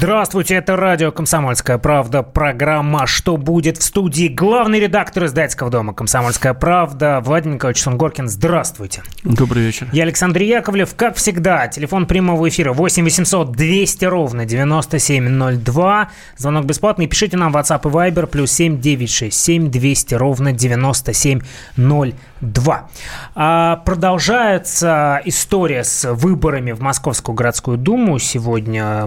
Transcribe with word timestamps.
Здравствуйте, 0.00 0.54
это 0.54 0.76
радио 0.76 1.10
«Комсомольская 1.10 1.76
правда», 1.76 2.22
программа 2.22 3.08
«Что 3.08 3.36
будет» 3.36 3.78
в 3.78 3.82
студии 3.82 4.28
главный 4.28 4.78
редактор 4.78 5.24
издательского 5.24 5.70
дома 5.70 5.92
«Комсомольская 5.92 6.54
правда» 6.54 7.20
Владимир 7.20 7.56
Николаевич 7.56 7.82
Сунгоркин. 7.82 8.28
Здравствуйте. 8.28 9.02
Добрый 9.24 9.64
вечер. 9.64 9.88
Я 9.90 10.04
Александр 10.04 10.42
Яковлев. 10.42 10.94
Как 10.94 11.16
всегда, 11.16 11.66
телефон 11.66 12.06
прямого 12.06 12.48
эфира 12.48 12.72
8 12.72 13.02
800 13.02 13.50
200 13.50 14.04
ровно 14.04 14.44
9702. 14.44 16.10
Звонок 16.36 16.64
бесплатный. 16.64 17.08
Пишите 17.08 17.36
нам 17.36 17.50
в 17.50 17.56
WhatsApp 17.56 17.80
и 17.82 17.92
Viber 17.92 18.28
плюс 18.28 18.52
7 18.52 18.80
967 18.80 19.68
200 19.68 20.14
ровно 20.14 20.52
9702. 20.52 22.14
2. 22.40 22.88
А, 23.34 23.76
продолжается 23.84 25.20
история 25.24 25.84
с 25.84 26.12
выборами 26.12 26.72
в 26.72 26.80
Московскую 26.80 27.34
городскую 27.34 27.78
думу. 27.78 28.18
Сегодня 28.18 29.06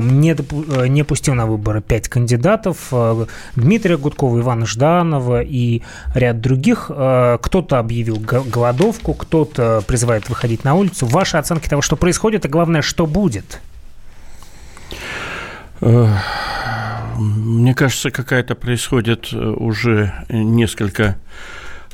Мосгоризбирком 0.00 0.20
не, 0.20 0.34
э, 0.34 0.88
не 0.88 1.02
пустил 1.04 1.34
на 1.34 1.46
выборы 1.46 1.80
пять 1.80 2.08
кандидатов. 2.08 2.88
Э, 2.92 3.26
Дмитрия 3.56 3.96
Гудкова, 3.96 4.40
Ивана 4.40 4.66
Жданова 4.66 5.42
и 5.42 5.82
ряд 6.14 6.40
других. 6.40 6.90
Э, 6.90 7.38
кто-то 7.40 7.78
объявил 7.78 8.16
голодовку, 8.18 9.14
кто-то 9.14 9.82
призывает 9.86 10.28
выходить 10.28 10.64
на 10.64 10.74
улицу. 10.74 11.06
Ваши 11.06 11.36
оценки 11.36 11.68
того, 11.68 11.82
что 11.82 11.96
происходит, 11.96 12.44
и 12.44 12.48
главное, 12.48 12.82
что 12.82 13.06
будет? 13.06 13.60
Мне 15.80 17.74
кажется, 17.74 18.10
какая-то 18.10 18.54
происходит 18.54 19.32
уже 19.32 20.12
несколько 20.28 21.16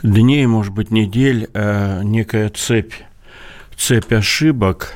дней, 0.03 0.45
может 0.47 0.73
быть, 0.73 0.91
недель, 0.91 1.49
некая 1.55 2.49
цепь, 2.49 2.95
цепь 3.77 4.13
ошибок 4.13 4.93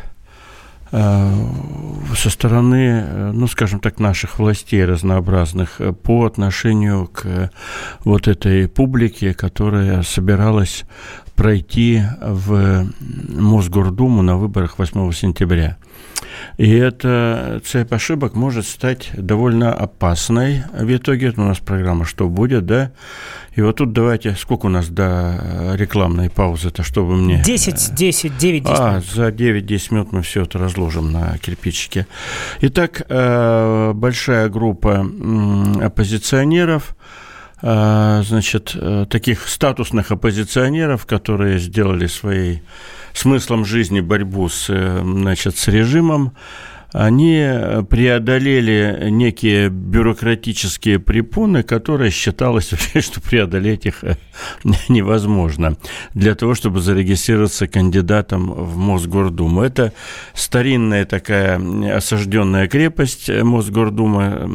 со 0.90 2.30
стороны, 2.30 3.04
э, 3.04 3.30
ну, 3.32 3.46
скажем 3.46 3.80
так, 3.80 4.00
наших 4.00 4.38
властей 4.38 4.84
разнообразных 4.84 5.80
по 6.02 6.24
отношению 6.24 7.06
к 7.06 7.50
вот 8.04 8.28
этой 8.28 8.68
публике, 8.68 9.34
которая 9.34 10.02
собиралась 10.02 10.84
пройти 11.36 12.02
в 12.20 12.86
Мосгордуму 13.00 14.22
на 14.22 14.36
выборах 14.36 14.78
8 14.78 15.12
сентября. 15.12 15.76
И 16.56 16.70
эта 16.74 17.60
цепь 17.64 17.92
ошибок 17.92 18.34
может 18.34 18.66
стать 18.66 19.10
довольно 19.14 19.72
опасной 19.72 20.64
в 20.72 20.94
итоге. 20.94 21.28
Это 21.28 21.40
у 21.40 21.44
нас 21.44 21.58
программа 21.58 22.04
«Что 22.04 22.28
будет?», 22.28 22.66
да? 22.66 22.92
И 23.56 23.62
вот 23.62 23.76
тут 23.76 23.92
давайте, 23.92 24.36
сколько 24.36 24.66
у 24.66 24.68
нас 24.68 24.88
до 24.88 25.74
рекламной 25.74 26.30
паузы-то, 26.30 26.82
чтобы 26.82 27.16
мне... 27.16 27.42
10, 27.44 27.94
10, 27.94 28.38
9, 28.38 28.62
10 28.62 28.78
А, 28.78 29.00
за 29.00 29.28
9-10 29.28 29.94
минут 29.94 30.12
мы 30.12 30.22
все 30.22 30.42
это 30.42 30.58
разложим 30.58 31.10
на 31.10 31.36
кирпичике. 31.38 32.06
Итак, 32.60 33.02
э, 33.08 33.92
большая 33.92 34.48
группа 34.48 35.04
оппозиционеров, 35.82 36.96
э, 37.62 38.22
значит, 38.24 38.72
э, 38.74 39.06
таких 39.10 39.48
статусных 39.48 40.12
оппозиционеров, 40.12 41.04
которые 41.06 41.58
сделали 41.58 42.06
своей 42.06 42.62
смыслом 43.18 43.64
жизни 43.64 44.00
борьбу 44.00 44.48
с, 44.48 44.66
значит, 44.66 45.56
с 45.56 45.68
режимом, 45.68 46.32
они 46.92 47.40
преодолели 47.88 49.08
некие 49.10 49.68
бюрократические 49.68 50.98
препоны, 50.98 51.62
которые 51.62 52.10
считалось, 52.10 52.72
что 53.00 53.20
преодолеть 53.20 53.86
их 53.86 54.02
э, 54.02 54.16
невозможно 54.88 55.76
для 56.14 56.34
того, 56.34 56.54
чтобы 56.54 56.80
зарегистрироваться 56.80 57.68
кандидатом 57.68 58.50
в 58.50 58.76
Мосгордуму. 58.76 59.62
Это 59.62 59.92
старинная 60.34 61.04
такая 61.04 61.96
осажденная 61.96 62.66
крепость 62.66 63.30
Мосгордума 63.30 64.48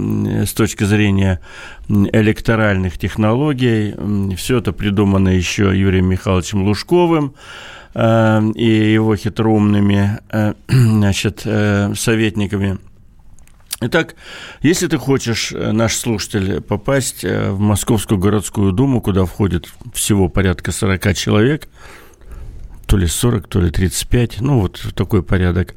с 0.46 0.52
точки 0.54 0.84
зрения 0.84 1.40
электоральных 1.88 2.98
технологий. 2.98 3.96
Все 4.36 4.58
это 4.58 4.74
придумано 4.74 5.30
еще 5.30 5.72
Юрием 5.74 6.08
Михайловичем 6.08 6.64
Лужковым. 6.64 7.36
Э, 7.96 8.42
и 8.56 8.94
его 8.94 9.16
хитроумными 9.16 10.20
э, 10.30 10.54
значит, 10.68 11.44
э, 11.46 11.94
советниками. 11.96 12.78
Итак, 13.82 14.16
если 14.62 14.88
ты 14.88 14.98
хочешь, 14.98 15.52
наш 15.52 15.96
слушатель, 15.96 16.62
попасть 16.62 17.24
в 17.24 17.60
Московскую 17.60 18.18
городскую 18.18 18.72
думу, 18.72 19.02
куда 19.02 19.26
входит 19.26 19.70
всего 19.94 20.30
порядка 20.30 20.72
40 20.72 21.14
человек, 21.14 21.68
то 22.88 22.98
ли 22.98 23.08
40, 23.08 23.48
то 23.48 23.62
ли 23.62 23.72
35, 23.72 24.42
ну 24.42 24.62
вот 24.62 24.82
такой 24.96 25.24
порядок, 25.24 25.76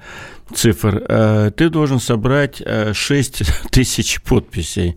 цифр, 0.54 1.02
э, 1.08 1.50
ты 1.56 1.68
должен 1.68 2.00
собрать 2.00 2.62
6 2.92 3.40
э, 3.40 3.44
тысяч 3.70 4.20
подписей. 4.22 4.96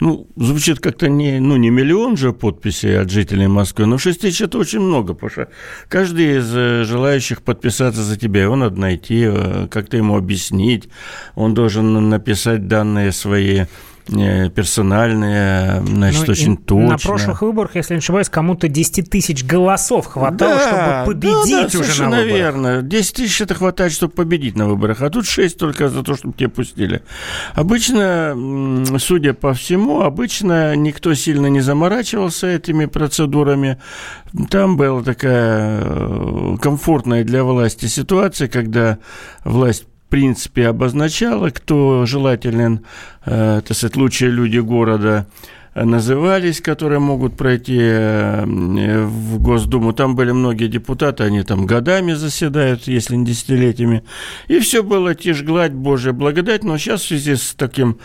Ну, 0.00 0.26
звучит 0.36 0.80
как-то 0.80 1.08
не, 1.08 1.40
ну, 1.40 1.56
не 1.56 1.70
миллион 1.70 2.16
же 2.16 2.32
подписей 2.32 2.98
от 2.98 3.10
жителей 3.10 3.46
Москвы, 3.46 3.86
но 3.86 3.98
6 3.98 4.20
тысяч– 4.20 4.40
это 4.42 4.58
очень 4.58 4.80
много, 4.80 5.14
потому 5.14 5.30
что 5.30 5.48
каждый 5.88 6.38
из 6.38 6.54
э, 6.54 6.84
желающих 6.84 7.42
подписаться 7.42 8.02
за 8.02 8.16
тебя, 8.16 8.42
его 8.42 8.56
надо 8.56 8.78
найти, 8.78 9.28
как-то 9.70 9.96
ему 9.96 10.16
объяснить, 10.16 10.88
он 11.34 11.54
должен 11.54 12.08
написать 12.08 12.68
данные 12.68 13.12
свои 13.12 13.64
персональные, 14.10 15.82
значит, 15.86 16.26
ну, 16.26 16.32
очень 16.32 16.56
точно. 16.56 16.88
На 16.88 16.98
прошлых 16.98 17.42
выборах, 17.42 17.76
если 17.76 17.94
не 17.94 17.98
ошибаюсь, 17.98 18.28
кому-то 18.28 18.68
10 18.68 19.08
тысяч 19.08 19.44
голосов 19.44 20.06
хватало, 20.06 20.56
да, 20.56 21.04
чтобы 21.04 21.14
победить 21.14 21.72
да, 21.72 21.78
да, 21.78 21.78
уже 21.78 22.02
на 22.02 22.10
выборах. 22.10 22.26
верно. 22.26 22.82
10 22.82 23.14
тысяч 23.14 23.40
это 23.40 23.54
хватает, 23.54 23.92
чтобы 23.92 24.12
победить 24.12 24.56
на 24.56 24.66
выборах, 24.66 25.02
а 25.02 25.10
тут 25.10 25.26
6 25.26 25.56
только 25.58 25.88
за 25.88 26.02
то, 26.02 26.16
чтобы 26.16 26.34
тебя 26.34 26.48
пустили. 26.48 27.02
Обычно, 27.54 28.36
судя 28.98 29.32
по 29.32 29.54
всему, 29.54 30.00
обычно 30.02 30.74
никто 30.76 31.14
сильно 31.14 31.46
не 31.46 31.60
заморачивался 31.60 32.48
этими 32.48 32.86
процедурами. 32.86 33.80
Там 34.48 34.76
была 34.76 35.02
такая 35.02 35.82
э, 35.82 36.56
комфортная 36.60 37.24
для 37.24 37.44
власти 37.44 37.86
ситуация, 37.86 38.48
когда 38.48 38.98
власть 39.44 39.86
принципе 40.10 40.68
обозначала, 40.68 41.50
кто 41.50 42.04
желателен, 42.04 42.84
э, 43.24 43.62
так 43.66 43.76
сказать, 43.76 43.96
лучшие 43.96 44.30
люди 44.30 44.58
города 44.58 45.26
назывались, 45.74 46.60
которые 46.60 46.98
могут 46.98 47.36
пройти 47.36 47.78
э, 47.78 48.44
в 48.44 49.40
Госдуму. 49.40 49.92
Там 49.92 50.16
были 50.16 50.32
многие 50.32 50.66
депутаты, 50.66 51.24
они 51.24 51.42
там 51.42 51.66
годами 51.66 52.12
заседают, 52.12 52.88
если 52.88 53.16
не 53.16 53.24
десятилетиями. 53.24 54.02
И 54.48 54.58
все 54.58 54.82
было 54.82 55.14
тишь 55.14 55.42
гладь, 55.42 55.72
Божья 55.72 56.12
благодать. 56.12 56.64
Но 56.64 56.76
сейчас 56.76 57.02
в 57.02 57.08
связи 57.08 57.36
с 57.36 57.54
таким 57.54 57.98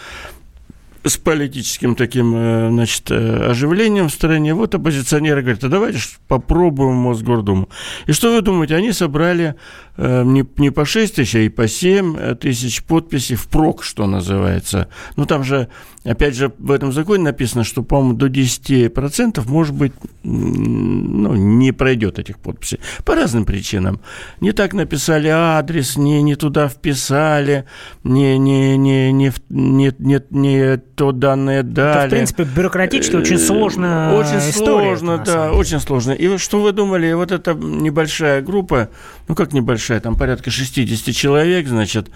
с 1.06 1.18
политическим 1.18 1.96
таким, 1.96 2.36
э, 2.36 2.70
значит, 2.70 3.12
э, 3.12 3.50
оживлением 3.50 4.10
в 4.10 4.14
стране. 4.14 4.54
Вот 4.54 4.74
оппозиционеры 4.74 5.42
говорят, 5.42 5.64
а 5.64 5.70
давайте 5.70 6.00
попробуем 6.28 6.96
Мосгордуму. 6.96 7.70
И 8.08 8.12
что 8.12 8.34
вы 8.34 8.42
думаете, 8.42 8.76
они 8.76 8.92
собрали 8.92 9.56
э, 9.98 10.24
не, 10.24 10.44
не 10.58 10.72
по 10.72 10.86
6 10.86 11.16
тысяч, 11.16 11.36
а 11.36 11.40
и 11.40 11.50
по 11.50 11.68
7 11.68 12.36
тысяч 12.36 12.84
подписей 12.84 13.36
впрок, 13.36 13.84
что 13.84 14.08
называется. 14.08 14.90
Ну, 15.16 15.26
там 15.26 15.44
же, 15.44 15.68
опять 16.06 16.36
же, 16.36 16.52
в 16.58 16.72
этом 16.72 16.92
законе 16.92 17.24
написано, 17.24 17.64
что, 17.64 17.84
по-моему, 17.84 18.14
до 18.14 18.28
10% 18.28 19.44
может 19.48 19.76
быть, 19.76 19.94
ну, 20.24 21.34
не 21.36 21.72
пройдет 21.72 22.20
этих 22.20 22.40
подписей. 22.40 22.80
По 23.04 23.16
разным 23.16 23.46
причинам. 23.46 24.00
Не 24.40 24.52
так 24.52 24.74
написали 24.74 25.28
адрес, 25.28 25.98
не, 25.98 26.22
не 26.22 26.36
туда 26.36 26.68
вписали, 26.68 27.66
не, 28.04 28.38
не, 28.38 28.78
не, 28.78 29.12
не, 29.12 29.34
не, 29.50 29.94
не, 29.98 30.22
не 30.30 30.78
то 30.78 31.12
данные 31.12 31.63
дали. 31.63 31.98
Это, 31.98 32.08
в 32.08 32.10
принципе, 32.10 32.44
бюрократически 32.44 33.16
очень 33.16 33.40
сложно. 33.40 34.16
Очень 34.16 34.50
история, 34.50 34.98
сложно, 34.98 35.24
да, 35.25 35.51
очень 35.51 35.80
сложно. 35.80 36.12
И 36.12 36.38
что 36.38 36.62
вы 36.62 36.72
думали, 36.72 37.12
вот 37.13 37.31
эта 37.31 37.54
небольшая 37.54 38.42
группа, 38.42 38.90
ну 39.28 39.36
как 39.36 39.54
небольшая, 39.54 40.00
там 40.00 40.16
порядка 40.16 40.51
60 40.51 41.13
человек, 41.16 41.68
значит, 41.68 42.10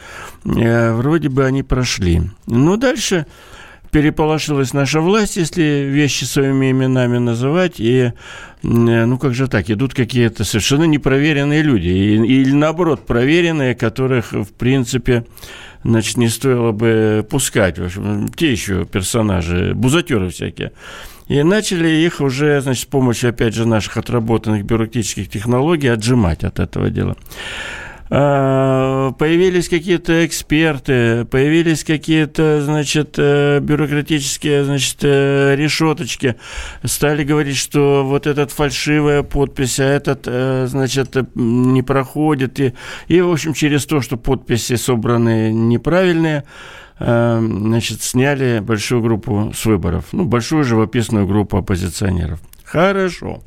э, 0.45 0.93
вроде 0.93 1.29
бы 1.29 1.45
они 1.45 1.63
прошли. 1.63 2.21
Ну, 2.45 2.77
дальше 2.77 3.25
переполошилась 3.91 4.73
наша 4.73 5.01
власть, 5.01 5.37
если 5.37 5.87
вещи 5.89 6.23
своими 6.23 6.71
именами 6.71 7.17
называть, 7.17 7.79
и, 7.79 8.11
э, 8.11 8.11
ну 8.61 9.17
как 9.17 9.33
же 9.33 9.47
так, 9.47 9.69
идут 9.69 9.93
какие-то 9.93 10.43
совершенно 10.43 10.83
непроверенные 10.83 11.61
люди, 11.61 11.87
или 11.87 12.51
наоборот, 12.51 13.05
проверенные, 13.05 13.75
которых, 13.75 14.33
в 14.33 14.51
принципе, 14.53 15.25
значит, 15.83 16.17
не 16.17 16.29
стоило 16.29 16.71
бы 16.71 17.25
пускать. 17.29 17.79
В 17.79 17.85
общем, 17.85 18.29
те 18.29 18.51
еще 18.51 18.85
персонажи, 18.85 19.73
бузатеры 19.73 20.29
всякие. 20.29 20.71
И 21.27 21.43
начали 21.43 21.87
их 21.87 22.21
уже, 22.21 22.59
значит, 22.61 22.83
с 22.83 22.85
помощью, 22.85 23.29
опять 23.29 23.53
же, 23.53 23.67
наших 23.67 23.97
отработанных 23.97 24.65
бюрократических 24.65 25.29
технологий 25.29 25.87
отжимать 25.87 26.43
от 26.43 26.59
этого 26.59 26.89
дела. 26.89 27.15
А, 28.11 29.11
появились 29.11 29.69
какие-то 29.69 30.25
эксперты, 30.25 31.25
появились 31.25 31.83
какие-то, 31.83 32.63
значит, 32.63 33.15
э, 33.17 33.59
бюрократические, 33.59 34.63
значит, 34.63 34.97
э, 35.03 35.55
решеточки. 35.55 36.35
Стали 36.83 37.23
говорить, 37.23 37.57
что 37.57 38.03
вот 38.03 38.25
этот 38.25 38.51
фальшивая 38.51 39.21
подпись, 39.21 39.79
а 39.79 39.83
этот, 39.83 40.25
значит, 40.69 41.15
не 41.35 41.83
проходит. 41.83 42.59
И, 42.59 42.73
и, 43.07 43.21
в 43.21 43.31
общем, 43.31 43.53
через 43.53 43.85
то, 43.85 44.01
что 44.01 44.17
подписи 44.17 44.75
собраны 44.75 45.51
неправильные, 45.51 46.45
значит, 46.97 48.01
сняли 48.01 48.59
большую 48.59 49.01
группу 49.01 49.53
с 49.55 49.65
выборов. 49.65 50.05
Ну, 50.11 50.25
большую 50.25 50.63
живописную 50.63 51.27
группу 51.27 51.57
оппозиционеров. 51.57 52.39
Хорошо. 52.65 53.41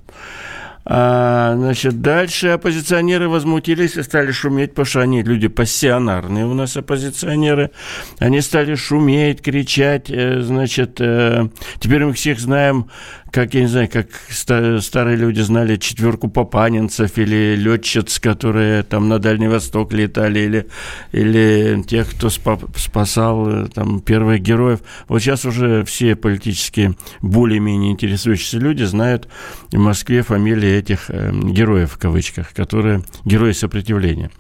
А, 0.84 1.55
значит, 1.56 2.00
дальше 2.00 2.49
оппозиционеры 2.49 3.29
возмутились 3.29 3.96
и 3.96 4.02
стали 4.02 4.32
шуметь, 4.32 4.70
потому 4.70 4.87
что 4.87 5.00
они 5.00 5.23
люди 5.23 5.46
пассионарные 5.46 6.44
у 6.44 6.55
нас 6.55 6.76
оппозиционеры. 6.76 7.70
Они 8.19 8.40
стали 8.40 8.75
шуметь, 8.75 9.43
кричать, 9.43 10.11
э, 10.11 10.40
значит, 10.40 11.00
э, 11.00 11.49
теперь 11.79 12.05
мы 12.05 12.12
всех 12.12 12.40
знаем 12.40 12.90
как, 13.32 13.55
я 13.55 13.62
не 13.62 13.67
знаю, 13.67 13.88
как 13.90 14.08
старые 14.29 15.17
люди 15.17 15.40
знали 15.40 15.76
четверку 15.76 16.29
папанинцев 16.29 17.17
или 17.17 17.56
летчиц, 17.56 18.20
которые 18.20 18.82
там 18.82 19.08
на 19.08 19.19
Дальний 19.19 19.49
Восток 19.49 19.94
летали, 19.94 20.40
или, 20.40 20.67
или 21.12 21.82
тех, 21.82 22.11
кто 22.11 22.29
спасал 22.29 23.49
э, 23.49 23.69
там 23.75 24.00
первых 24.00 24.43
героев. 24.43 24.81
Вот 25.08 25.20
сейчас 25.20 25.46
уже 25.46 25.82
все 25.84 26.14
политические 26.14 26.94
более-менее 27.23 27.93
интересующиеся 27.93 28.58
люди 28.58 28.82
знают 28.82 29.29
в 29.73 29.78
Москве 29.78 30.23
фамилии 30.23 30.70
этих 30.70 31.06
э, 31.08 31.32
героев, 31.32 31.93
в 31.93 31.99
кавычках, 31.99 32.52
которые 32.52 33.02
герои 33.25 33.52
сопротивления. 33.52 34.31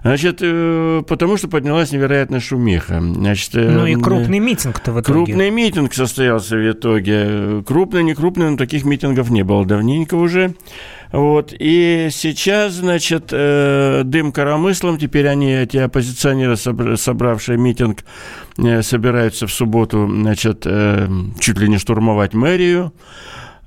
Значит, 0.00 0.38
э, 0.40 1.02
потому 1.06 1.36
что 1.36 1.48
поднялась 1.48 1.92
невероятная 1.92 2.40
шумиха. 2.40 2.98
Значит, 2.98 3.50
ну 3.52 3.84
и 3.84 3.94
крупный 3.94 4.38
митинг-то 4.38 4.92
в 4.92 5.00
итоге. 5.02 5.26
Крупный 5.26 5.50
митинг 5.50 5.92
состоялся 5.92 6.56
в 6.56 6.70
итоге. 6.70 7.62
Крупный, 7.66 8.02
не 8.02 8.14
крупный, 8.22 8.50
но 8.50 8.56
таких 8.56 8.84
митингов 8.84 9.30
не 9.30 9.42
было 9.42 9.66
давненько 9.66 10.14
уже. 10.14 10.54
Вот. 11.10 11.52
И 11.58 12.06
сейчас, 12.12 12.74
значит, 12.74 13.30
э, 13.32 14.02
дым 14.04 14.30
коромыслом, 14.30 14.96
теперь 14.96 15.26
они, 15.26 15.52
эти 15.52 15.78
оппозиционеры, 15.78 16.56
собравшие 16.56 17.58
митинг, 17.58 18.04
э, 18.58 18.82
собираются 18.82 19.48
в 19.48 19.52
субботу, 19.52 20.08
значит, 20.08 20.62
э, 20.66 21.08
чуть 21.40 21.58
ли 21.58 21.68
не 21.68 21.78
штурмовать 21.78 22.32
мэрию. 22.32 22.92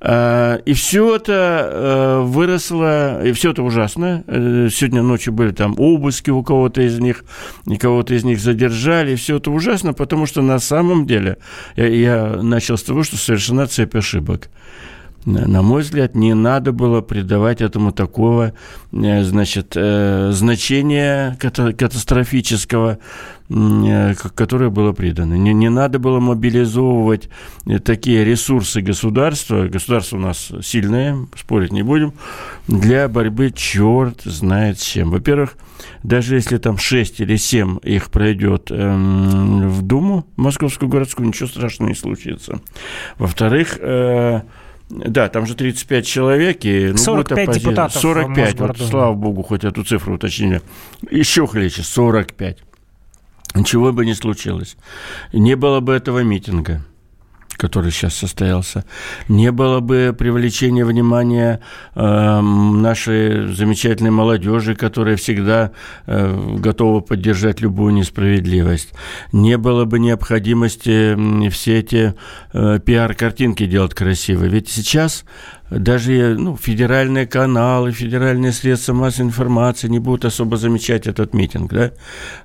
И 0.08 0.74
все 0.76 1.16
это 1.16 2.22
выросло, 2.24 3.26
и 3.26 3.32
все 3.32 3.52
это 3.52 3.64
ужасно. 3.64 4.24
Сегодня 4.28 5.02
ночью 5.02 5.34
были 5.34 5.50
там 5.50 5.74
обыски 5.80 6.30
у 6.30 6.44
кого-то 6.44 6.82
из 6.84 7.00
них, 7.00 7.24
и 7.66 7.76
кого-то 7.78 8.14
из 8.14 8.24
них 8.24 8.40
задержали. 8.40 9.16
Все 9.16 9.38
это 9.38 9.50
ужасно, 9.50 9.94
потому 9.94 10.28
что 10.28 10.44
на 10.44 10.60
самом 10.60 11.08
деле 11.08 11.38
я, 11.76 11.88
я 11.88 12.40
начал 12.42 12.78
с 12.78 12.84
того, 12.84 13.02
что 13.02 13.18
совершена 13.18 13.66
цепь 13.66 13.96
ошибок 13.96 14.50
на 15.26 15.64
мой 15.64 15.82
взгляд, 15.82 16.14
не 16.16 16.36
надо 16.36 16.72
было 16.72 17.02
придавать 17.02 17.62
этому 17.62 17.92
такого, 17.92 18.54
э, 18.92 19.24
значит, 19.24 19.74
э, 19.76 20.30
значения 20.32 21.36
катастрофического, 21.40 23.00
э, 23.50 24.14
которое 24.36 24.70
было 24.70 24.94
придано. 24.94 25.34
Не, 25.34 25.54
не 25.54 25.70
надо 25.70 25.98
было 25.98 26.20
мобилизовывать 26.20 27.30
такие 27.84 28.24
ресурсы 28.24 28.82
государства, 28.82 29.68
государство 29.68 30.18
у 30.18 30.20
нас 30.20 30.52
сильное, 30.62 31.18
спорить 31.36 31.72
не 31.72 31.82
будем, 31.82 32.14
для 32.68 33.08
борьбы 33.08 33.52
черт 33.52 34.22
знает 34.26 34.80
с 34.80 34.84
чем. 34.84 35.10
Во-первых, 35.10 35.58
даже 36.04 36.36
если 36.36 36.58
там 36.58 36.78
6 36.78 37.22
или 37.22 37.36
7 37.36 37.80
их 37.82 38.12
пройдет 38.12 38.70
эм, 38.70 39.70
в 39.70 39.82
Думу, 39.82 40.28
Московскую 40.36 40.88
городскую, 40.88 41.28
ничего 41.28 41.48
страшного 41.48 41.90
не 41.90 41.96
случится. 41.96 42.62
Во-вторых, 43.18 43.78
э, 43.80 44.42
да, 44.90 45.30
там 45.30 45.46
же 45.46 45.56
35 45.56 46.06
человек. 46.06 46.66
И, 46.66 46.90
ну, 46.92 46.98
45 46.98 47.48
вот 47.48 47.58
депутатов 47.58 48.02
45, 48.02 48.60
вот, 48.60 48.78
слава 48.78 49.14
богу, 49.14 49.44
хоть 49.44 49.64
эту 49.64 49.84
цифру 49.84 50.16
уточнили. 50.16 50.62
Еще 51.10 51.48
хлеще, 51.48 51.84
45. 51.84 52.60
Ничего 53.56 53.92
бы 53.94 54.06
не 54.06 54.14
случилось. 54.14 54.78
Не 55.34 55.56
было 55.56 55.80
бы 55.80 55.94
этого 55.94 56.24
митинга 56.24 56.82
который 57.58 57.92
сейчас 57.92 58.16
состоялся, 58.16 58.86
не 59.28 59.52
было 59.52 59.80
бы 59.80 60.16
привлечения 60.18 60.86
внимания 60.86 61.62
э, 61.96 62.42
нашей 62.42 63.54
замечательной 63.54 64.12
молодежи, 64.12 64.76
которая 64.76 65.16
всегда 65.16 65.72
э, 66.06 66.56
готова 66.58 67.02
поддержать 67.02 67.62
любую 67.62 67.94
несправедливость, 67.94 68.94
не 69.32 69.58
было 69.58 69.86
бы 69.86 70.00
необходимости 70.00 71.50
все 71.50 71.80
эти 71.80 72.14
э, 72.54 72.80
пиар-картинки 72.84 73.66
делать 73.66 73.94
красиво. 73.94 74.46
Ведь 74.46 74.70
сейчас 74.70 75.26
даже 75.70 76.36
ну, 76.38 76.56
федеральные 76.58 77.28
каналы, 77.28 77.92
федеральные 77.92 78.52
средства 78.52 78.94
массовой 78.94 79.28
информации 79.28 79.88
не 79.88 80.00
будут 80.00 80.26
особо 80.26 80.58
замечать 80.58 81.08
этот 81.08 81.34
митинг, 81.34 81.74
да? 81.74 81.92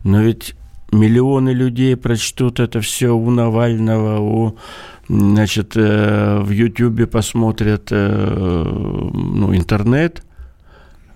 Но 0.05 0.23
ведь 0.23 0.55
миллионы 0.93 1.51
людей 1.51 1.97
прочтут 1.97 2.61
это 2.61 2.81
все 2.81 3.11
у 3.11 3.31
Навального, 3.31 4.21
у 4.21 4.57
значит, 5.09 5.73
э, 5.77 6.41
в 6.41 6.51
Ютьюбе 6.51 7.07
посмотрят 7.07 7.89
э, 7.91 8.63
ну, 9.13 9.55
интернет, 9.55 10.23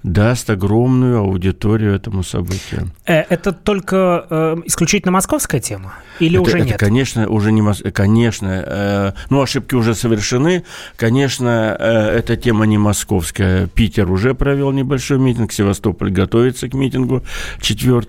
даст 0.04 0.50
огромную 0.50 1.20
аудиторию 1.20 1.94
этому 1.94 2.22
событию. 2.22 2.90
Э, 3.06 3.20
это 3.20 3.52
только 3.52 4.26
э, 4.28 4.56
исключительно 4.66 5.12
московская 5.12 5.60
тема? 5.60 5.94
Или 6.20 6.38
это, 6.38 6.42
уже 6.42 6.58
это, 6.58 6.66
нет? 6.66 6.78
конечно, 6.78 7.26
уже 7.26 7.52
не 7.52 7.62
мос... 7.62 7.82
конечно, 7.94 8.64
э, 8.66 9.12
ну 9.30 9.40
ошибки 9.40 9.74
уже 9.74 9.94
совершены. 9.94 10.64
Конечно, 10.96 11.74
э, 11.78 12.18
эта 12.18 12.36
тема 12.36 12.66
не 12.66 12.76
московская. 12.76 13.66
Питер 13.66 14.10
уже 14.10 14.34
провел 14.34 14.72
небольшой 14.72 15.18
митинг, 15.18 15.52
Севастополь 15.52 16.10
готовится 16.10 16.68
к 16.68 16.74
митингу 16.74 17.22
4 17.62 18.02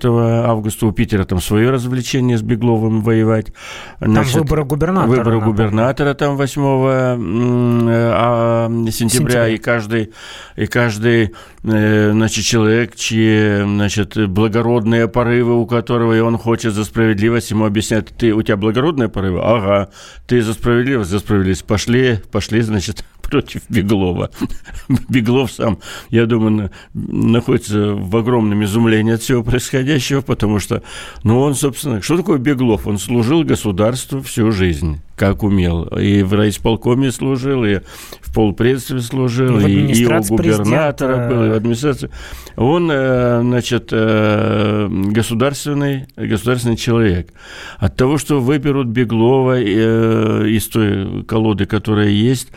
августа. 0.46 0.88
У 0.88 0.92
Питера 0.92 1.24
там 1.24 1.40
свое 1.40 1.70
развлечение 1.70 2.38
с 2.38 2.42
Бегловым 2.42 3.02
воевать. 3.04 3.54
Значит, 4.02 4.34
там 4.34 4.42
выборы 4.42 4.66
губернатора. 4.66 5.18
Выборы 5.18 5.40
губернатора 5.40 6.14
там 6.14 6.36
8 6.36 6.62
а, 7.88 8.68
сентября, 8.68 8.92
сентября, 8.92 9.48
и 9.48 9.58
каждый 9.58 10.12
и 10.58 10.66
каждый 10.66 11.32
Э, 11.68 11.85
значит, 12.12 12.46
человек, 12.46 12.96
чьи, 12.96 13.64
значит, 13.64 14.18
благородные 14.30 15.08
порывы, 15.08 15.60
у 15.60 15.66
которого 15.66 16.16
и 16.16 16.20
он 16.20 16.38
хочет 16.38 16.74
за 16.74 16.86
справедливость, 16.86 17.52
ему 17.52 17.66
объяснять, 17.66 18.08
ты, 18.18 18.34
у 18.34 18.42
тебя 18.42 18.58
благородные 18.58 19.10
порывы? 19.10 19.42
Ага, 19.42 19.90
ты 20.28 20.42
за 20.42 20.54
справедливость, 20.54 21.10
за 21.10 21.20
справедливость. 21.20 21.66
Пошли, 21.66 22.20
пошли, 22.32 22.62
значит, 22.62 23.04
против 23.30 23.62
Беглова. 23.70 24.30
Беглов 25.10 25.52
сам, 25.52 25.80
я 26.10 26.26
думаю, 26.26 26.72
находится 26.94 27.94
в 27.94 28.16
огромном 28.16 28.64
изумлении 28.64 29.14
от 29.14 29.22
всего 29.22 29.44
происходящего, 29.44 30.22
потому 30.22 30.60
что, 30.60 30.84
ну, 31.24 31.40
он, 31.40 31.56
собственно, 31.56 32.02
что 32.02 32.18
такое 32.18 32.38
Беглов? 32.38 32.88
Он 32.88 32.98
служил 32.98 33.44
государству 33.44 34.22
всю 34.22 34.52
жизнь, 34.52 35.02
как 35.16 35.44
умел. 35.44 35.84
И 35.86 36.24
в 36.24 36.34
райисполкоме 36.34 37.12
служил, 37.12 37.64
и 37.66 37.80
в 38.22 38.34
полпредстве 38.34 39.00
служил, 39.00 39.60
и, 39.60 39.72
и, 39.72 40.04
и 40.04 40.06
у 40.06 40.22
губернатора 40.24 41.30
был, 41.30 41.46
и 41.46 41.50
в 41.50 41.54
администрации. 41.54 42.10
Он, 42.56 42.90
э, 42.92 43.42
значит, 43.42 43.90
э, 43.92 44.88
государственный, 44.90 46.08
государственный 46.16 46.78
человек. 46.78 47.30
От 47.78 47.96
того, 47.96 48.18
что 48.18 48.40
выберут 48.40 48.88
Беглова 48.88 49.60
э, 49.60 50.48
из 50.50 50.68
той 50.68 51.24
колоды, 51.24 51.66
которая 51.66 52.10
есть, 52.10 52.50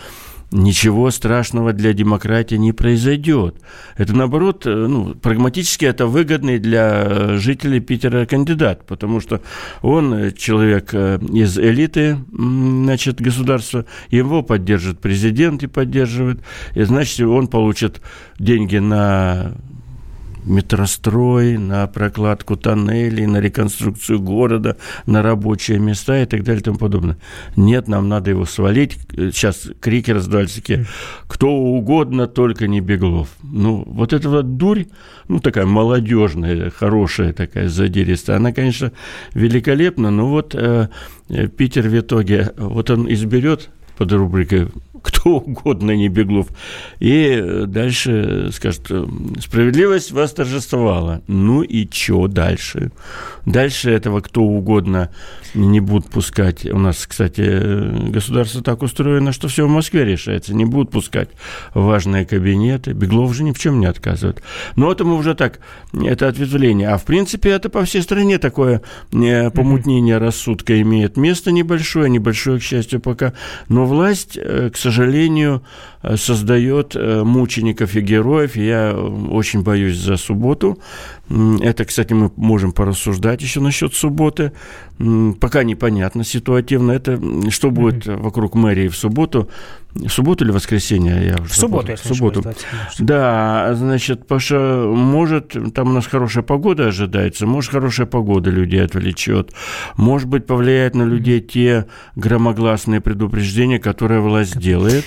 ничего 0.51 1.11
страшного 1.11 1.73
для 1.73 1.93
демократии 1.93 2.55
не 2.55 2.73
произойдет. 2.73 3.57
Это, 3.97 4.15
наоборот, 4.15 4.67
э, 4.67 4.71
ну, 4.71 5.15
прагматически 5.15 5.85
это 5.85 6.07
выгодный 6.07 6.59
для 6.59 7.37
жителей 7.39 7.81
Питера 7.81 8.25
кандидат, 8.27 8.87
потому 8.87 9.21
что 9.21 9.43
он 9.83 10.15
э, 10.15 10.33
человек 10.33 10.91
э, 10.93 11.19
из 11.33 11.59
элиты 11.59 12.19
значит, 12.31 13.21
государства, 13.21 13.85
его 14.11 14.43
поддержит 14.43 15.01
президент 15.01 15.63
и 15.63 15.67
поддерживает, 15.67 16.41
и 16.75 16.83
значит, 16.83 17.21
он 17.21 17.49
получит 17.49 18.01
деньги 18.39 18.79
на 18.79 19.53
метрострой, 20.49 21.59
на 21.59 21.87
прокладку 21.87 22.57
тоннелей, 22.57 23.27
на 23.27 23.41
реконструкцию 23.41 24.21
города, 24.21 24.77
на 25.07 25.23
рабочие 25.23 25.79
места 25.79 26.23
и 26.23 26.27
так 26.27 26.43
далее 26.43 26.61
и 26.61 26.65
тому 26.65 26.79
подобное. 26.79 27.19
Нет, 27.57 27.89
нам 27.89 28.09
надо 28.09 28.31
его 28.31 28.45
свалить. 28.45 28.99
Сейчас 29.13 29.69
крики 29.81 30.11
раздались 30.11 30.55
такие. 30.55 30.87
Кто 31.27 31.51
угодно, 31.51 32.27
только 32.27 32.67
не 32.67 32.81
Беглов. 32.81 33.29
Ну, 33.43 33.85
вот 33.87 34.13
эта 34.13 34.29
вот 34.29 34.57
дурь, 34.57 34.87
ну, 35.29 35.41
такая 35.41 35.67
молодежная, 35.67 36.71
хорошая 36.71 37.33
такая 37.33 37.69
задиристая, 37.69 38.37
она, 38.37 38.53
конечно, 38.53 38.93
великолепна, 39.35 40.11
но 40.11 40.29
вот 40.29 40.55
э, 40.55 40.89
Питер 41.57 41.89
в 41.89 41.99
итоге, 41.99 42.53
вот 42.57 42.91
он 42.91 43.13
изберет 43.13 43.71
под 43.97 44.13
рубрикой 44.13 44.69
кто 45.03 45.37
угодно, 45.37 45.93
не 45.93 46.09
Беглов. 46.09 46.49
И 47.01 47.65
дальше 47.67 48.51
скажет, 48.53 48.91
справедливость 49.41 50.13
восторжествовала. 50.13 51.23
Ну 51.27 51.63
и 51.63 51.89
что 51.91 52.29
дальше? 52.29 52.93
Дальше 53.47 53.91
этого 53.91 54.21
кто 54.21 54.43
угодно 54.43 55.11
не 55.55 55.81
будут 55.81 56.11
пускать. 56.11 56.67
У 56.67 56.79
нас, 56.79 57.07
кстати, 57.07 58.11
государство 58.11 58.63
так 58.63 58.83
устроено, 58.83 59.33
что 59.33 59.49
все 59.49 59.67
в 59.67 59.71
Москве 59.71 60.05
решается. 60.05 60.55
Не 60.55 60.65
будут 60.65 60.91
пускать 60.91 61.31
важные 61.75 62.27
кабинеты. 62.27 62.93
Беглов 62.93 63.35
же 63.35 63.45
ни 63.45 63.53
в 63.53 63.59
чем 63.59 63.81
не 63.81 63.87
отказывает. 63.87 64.43
Но 64.77 64.93
это 64.93 65.05
мы 65.05 65.17
уже 65.17 65.35
так, 65.35 65.61
это 65.93 66.29
ответвление. 66.29 66.89
А 66.89 66.99
в 66.99 67.05
принципе 67.05 67.51
это 67.51 67.69
по 67.69 67.85
всей 67.85 68.03
стране 68.03 68.39
такое 68.39 68.83
э, 69.13 69.51
помутнение 69.51 70.19
рассудка 70.19 70.81
имеет 70.83 71.17
место 71.17 71.51
небольшое, 71.51 72.11
небольшое, 72.11 72.59
к 72.59 72.63
счастью, 72.63 73.01
пока. 73.01 73.33
Но 73.69 73.87
власть, 73.87 74.37
э, 74.37 74.71
к 74.73 74.77
сожалению, 74.77 74.88
э, 76.03 76.17
создает 76.17 76.95
мучеников 76.95 77.95
и 77.97 78.01
героев. 78.01 78.57
Я 78.57 78.95
очень 78.95 79.63
боюсь 79.63 79.97
за 79.97 80.17
субботу. 80.17 80.79
Это, 81.61 81.85
кстати, 81.85 82.15
мы 82.15 82.31
можем 82.37 82.73
порассуждать 82.73 83.43
еще 83.43 83.61
насчет 83.61 83.95
субботы. 83.95 84.53
Пока 85.41 85.63
непонятно 85.63 86.25
ситуативно. 86.25 86.93
Это 86.93 87.21
что 87.51 87.71
будет 87.71 88.07
вокруг 88.07 88.55
мэрии 88.55 88.89
в 88.89 88.97
субботу. 88.97 89.49
В 89.95 90.09
субботу 90.11 90.45
или 90.45 90.53
воскресенье? 90.53 91.29
Я 91.29 91.43
в 91.43 91.53
субботу, 91.53 91.91
если 91.91 92.13
в 92.13 92.17
субботу. 92.17 92.45
Да, 92.99 93.75
значит, 93.75 94.23
что 94.39 94.93
может, 94.95 95.57
там 95.75 95.89
у 95.89 95.93
нас 95.93 96.07
хорошая 96.07 96.45
погода 96.45 96.89
ожидается, 96.89 97.47
может, 97.47 97.73
хорошая 97.73 98.07
погода 98.07 98.51
людей 98.51 98.85
отвлечет, 98.85 99.53
может 99.97 100.29
быть, 100.29 100.47
повлияет 100.47 100.95
на 100.95 101.03
людей 101.03 101.41
те 101.41 101.87
громогласные 102.17 103.01
предупреждения, 103.01 103.79
которые 103.79 104.21
власть 104.21 104.59
делает. 104.59 105.05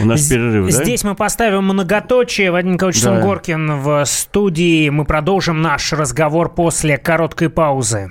У 0.00 0.06
нас 0.06 0.28
перерыв, 0.28 0.66
да? 0.66 0.82
Здесь 0.82 1.04
мы 1.04 1.14
поставим 1.14 1.64
многоточие. 1.64 2.50
Вадим 2.50 2.72
Николаевич 2.72 3.02
да. 3.02 3.14
Сунгоркин 3.14 3.80
в 3.80 4.04
студии. 4.06 4.88
Мы 4.88 5.04
продолжим 5.04 5.62
наш 5.62 5.92
разговор 5.92 6.52
после 6.52 6.98
короткой 6.98 7.50
паузы. 7.50 8.10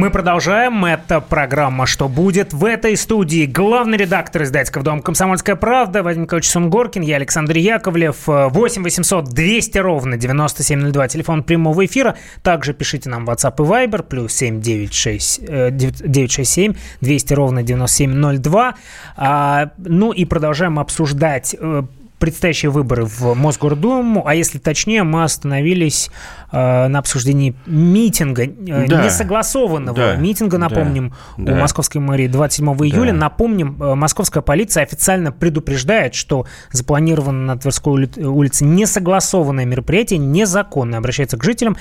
Мы 0.00 0.10
продолжаем. 0.10 0.84
Это 0.86 1.20
программа 1.20 1.84
«Что 1.84 2.08
будет?» 2.08 2.54
В 2.54 2.64
этой 2.64 2.96
студии 2.96 3.44
главный 3.44 3.98
редактор 3.98 4.44
издательского 4.44 4.82
дома 4.82 5.02
«Комсомольская 5.02 5.56
правда» 5.56 6.02
Вадим 6.02 6.22
Николаевич 6.22 6.48
Сунгоркин, 6.48 7.02
я 7.02 7.16
Александр 7.16 7.58
Яковлев. 7.58 8.26
8 8.26 8.82
800 8.82 9.26
200 9.26 9.76
ровно 9.76 10.16
9702, 10.16 11.08
телефон 11.08 11.42
прямого 11.42 11.84
эфира. 11.84 12.16
Также 12.42 12.72
пишите 12.72 13.10
нам 13.10 13.26
в 13.26 13.28
WhatsApp 13.28 13.56
и 13.58 13.60
Viber, 13.60 14.02
плюс 14.02 14.32
7 14.32 14.62
967 14.62 16.74
200 17.02 17.34
ровно 17.34 17.62
9702. 17.62 18.74
А, 19.18 19.68
ну 19.76 20.12
и 20.12 20.24
продолжаем 20.24 20.78
обсуждать 20.78 21.54
э, 21.60 21.82
предстоящие 22.20 22.70
выборы 22.70 23.06
в 23.06 23.34
Мосгордуму, 23.34 24.26
а 24.26 24.34
если 24.34 24.58
точнее, 24.58 25.02
мы 25.02 25.24
остановились 25.24 26.10
э, 26.52 26.86
на 26.86 26.98
обсуждении 26.98 27.56
митинга, 27.66 28.44
э, 28.44 28.86
да. 28.86 29.04
несогласованного 29.04 29.96
да. 29.96 30.16
митинга, 30.16 30.58
напомним, 30.58 31.14
да. 31.38 31.42
у 31.42 31.46
да. 31.46 31.60
московской 31.62 32.00
мэрии 32.00 32.28
27 32.28 32.68
июля. 32.84 33.12
Да. 33.12 33.18
Напомним, 33.18 33.82
э, 33.82 33.94
московская 33.94 34.42
полиция 34.42 34.82
официально 34.82 35.32
предупреждает, 35.32 36.14
что 36.14 36.46
запланировано 36.70 37.54
на 37.54 37.56
Тверской 37.58 38.08
улице 38.18 38.66
несогласованное 38.66 39.64
мероприятие, 39.64 40.18
незаконное, 40.18 40.98
обращается 40.98 41.38
к 41.38 41.42
жителям 41.42 41.76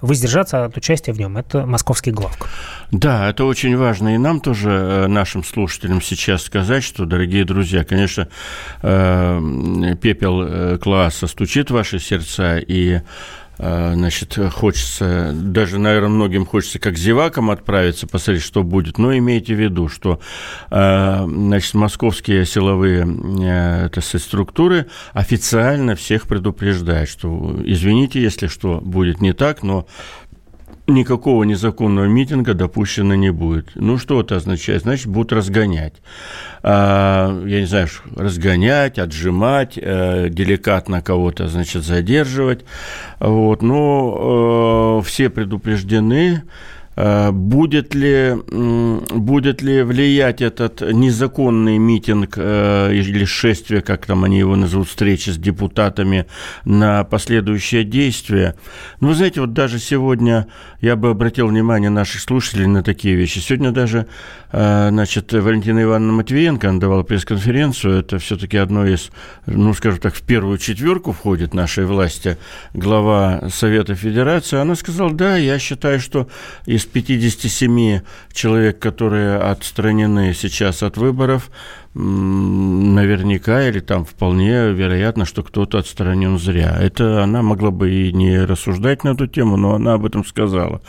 воздержаться 0.00 0.64
от 0.64 0.76
участия 0.76 1.12
в 1.12 1.18
нем. 1.18 1.36
Это 1.36 1.66
московский 1.66 2.10
главк. 2.10 2.48
Да, 2.90 3.30
это 3.30 3.44
очень 3.44 3.76
важно. 3.76 4.14
И 4.14 4.18
нам 4.18 4.40
тоже, 4.40 4.70
э, 4.70 5.06
нашим 5.06 5.44
слушателям, 5.44 6.02
сейчас 6.02 6.42
сказать, 6.42 6.84
что, 6.84 7.06
дорогие 7.06 7.44
друзья, 7.44 7.84
конечно, 7.84 8.28
э, 8.82 9.94
пепел 10.00 10.42
э, 10.42 10.78
класса 10.78 11.26
стучит 11.26 11.70
в 11.70 11.74
ваши 11.74 11.98
сердца, 11.98 12.58
и 12.58 13.00
значит, 13.58 14.38
хочется, 14.52 15.32
даже, 15.32 15.78
наверное, 15.78 16.08
многим 16.08 16.46
хочется 16.46 16.78
как 16.78 16.96
зевакам 16.96 17.50
отправиться, 17.50 18.06
посмотреть, 18.06 18.42
что 18.42 18.62
будет, 18.62 18.98
но 18.98 19.16
имейте 19.16 19.54
в 19.54 19.60
виду, 19.60 19.88
что, 19.88 20.20
а, 20.70 21.24
значит, 21.26 21.74
московские 21.74 22.44
силовые 22.46 23.06
э, 23.06 23.86
это 23.86 24.00
структуры 24.00 24.86
официально 25.12 25.94
всех 25.94 26.26
предупреждают, 26.26 27.08
что, 27.08 27.60
извините, 27.64 28.22
если 28.22 28.46
что 28.46 28.80
будет 28.80 29.20
не 29.20 29.32
так, 29.32 29.62
но 29.62 29.86
никакого 30.86 31.44
незаконного 31.44 32.06
митинга 32.06 32.54
допущено 32.54 33.14
не 33.14 33.30
будет. 33.30 33.70
Ну, 33.74 33.98
что 33.98 34.20
это 34.20 34.36
означает? 34.36 34.82
Значит, 34.82 35.06
будут 35.06 35.32
разгонять. 35.32 35.94
А, 36.62 37.42
я 37.46 37.60
не 37.60 37.66
знаю, 37.66 37.88
разгонять, 38.14 38.98
отжимать, 38.98 39.78
а, 39.80 40.28
деликатно 40.28 41.02
кого-то, 41.02 41.48
значит, 41.48 41.84
задерживать. 41.84 42.64
Вот. 43.18 43.62
Но 43.62 44.98
а, 44.98 45.02
все 45.02 45.30
предупреждены, 45.30 46.42
Э, 46.44 46.83
будет 46.96 47.94
ли, 47.94 48.34
будет 48.44 49.62
ли 49.62 49.82
влиять 49.82 50.40
этот 50.40 50.80
незаконный 50.80 51.78
митинг 51.78 52.34
э, 52.36 52.92
или 52.92 53.24
шествие, 53.24 53.82
как 53.82 54.06
там 54.06 54.24
они 54.24 54.38
его 54.38 54.54
назовут, 54.54 54.88
встречи 54.88 55.30
с 55.30 55.36
депутатами 55.36 56.26
на 56.64 57.04
последующее 57.04 57.84
действие? 57.84 58.54
Ну, 59.00 59.08
вы 59.08 59.14
знаете, 59.14 59.40
вот 59.40 59.52
даже 59.52 59.78
сегодня 59.78 60.46
я 60.80 60.96
бы 60.96 61.10
обратил 61.10 61.48
внимание 61.48 61.90
наших 61.90 62.20
слушателей 62.20 62.66
на 62.66 62.82
такие 62.82 63.16
вещи. 63.16 63.38
Сегодня 63.40 63.72
даже, 63.72 64.06
э, 64.52 64.88
значит, 64.90 65.32
Валентина 65.32 65.82
Ивановна 65.82 66.12
Матвиенко 66.12 66.72
давала 66.74 67.02
пресс-конференцию. 67.02 68.00
Это 68.00 68.18
все-таки 68.18 68.56
одно 68.56 68.86
из, 68.86 69.10
ну, 69.46 69.74
скажем 69.74 70.00
так, 70.00 70.14
в 70.14 70.22
первую 70.22 70.58
четверку 70.58 71.12
входит 71.12 71.54
нашей 71.54 71.86
власти 71.86 72.38
глава 72.72 73.48
Совета 73.50 73.94
Федерации. 73.94 74.58
Она 74.58 74.74
сказала, 74.76 75.12
да, 75.12 75.36
я 75.36 75.58
считаю, 75.58 75.98
что 75.98 76.28
из 76.66 76.83
из 76.84 76.86
57 76.86 78.00
человек, 78.32 78.78
которые 78.78 79.38
отстранены 79.38 80.34
сейчас 80.34 80.82
от 80.82 80.96
выборов, 80.96 81.50
наверняка 81.94 83.68
или 83.68 83.78
там 83.78 84.04
вполне 84.04 84.72
вероятно, 84.72 85.24
что 85.24 85.42
кто-то 85.44 85.78
отстранен 85.78 86.38
зря. 86.38 86.76
Это 86.80 87.22
она 87.22 87.42
могла 87.42 87.70
бы 87.70 87.90
и 87.90 88.12
не 88.12 88.44
рассуждать 88.44 89.04
на 89.04 89.10
эту 89.10 89.28
тему, 89.28 89.56
но 89.56 89.74
она 89.74 89.94
об 89.94 90.04
этом 90.04 90.24
сказала. 90.24 90.82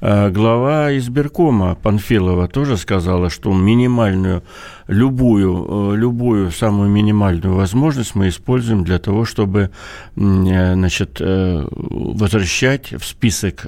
А 0.00 0.28
глава 0.28 0.96
избиркома 0.96 1.76
Панфилова 1.76 2.46
тоже 2.46 2.76
сказала, 2.76 3.30
что 3.30 3.52
минимальную, 3.54 4.42
любую, 4.90 5.92
э, 5.92 5.96
любую 5.96 6.50
самую 6.50 6.90
минимальную 6.90 7.54
возможность 7.54 8.14
мы 8.14 8.28
используем 8.28 8.84
для 8.84 8.98
того, 8.98 9.24
чтобы 9.24 9.70
э, 10.16 10.74
значит, 10.74 11.18
э, 11.20 11.66
возвращать 11.70 12.92
в 12.92 13.04
список 13.04 13.66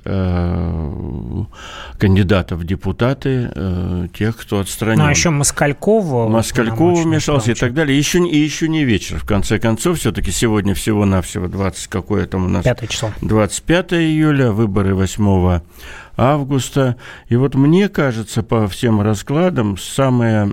кандидатов 1.99 2.59
в 2.59 2.64
депутаты 2.64 4.09
тех, 4.12 4.37
кто 4.37 4.61
отстранен. 4.61 4.99
Ну, 4.99 5.07
а 5.07 5.11
еще 5.11 5.31
Москалькова. 5.31 6.29
Москалькова 6.29 7.02
вмешался 7.02 7.52
и 7.52 7.55
так 7.55 7.75
далее. 7.75 7.97
Еще, 7.97 8.19
и 8.19 8.37
еще 8.37 8.69
не 8.69 8.85
вечер, 8.85 9.19
в 9.19 9.25
конце 9.25 9.59
концов. 9.59 9.99
Все-таки 9.99 10.33
сегодня 10.33 10.75
всего-навсего 10.75 11.47
20, 11.49 11.87
какое 11.88 12.26
там 12.26 12.47
у 12.47 12.49
нас? 12.49 12.64
5 12.64 12.88
число. 12.88 13.11
25 13.21 13.93
июля, 13.95 14.50
выборы 14.50 14.95
8 14.95 15.61
августа. 16.16 16.97
И 17.28 17.37
вот 17.37 17.54
мне 17.54 17.88
кажется, 17.88 18.42
по 18.42 18.69
всем 18.69 19.00
раскладам, 19.00 19.76
самое, 19.78 20.50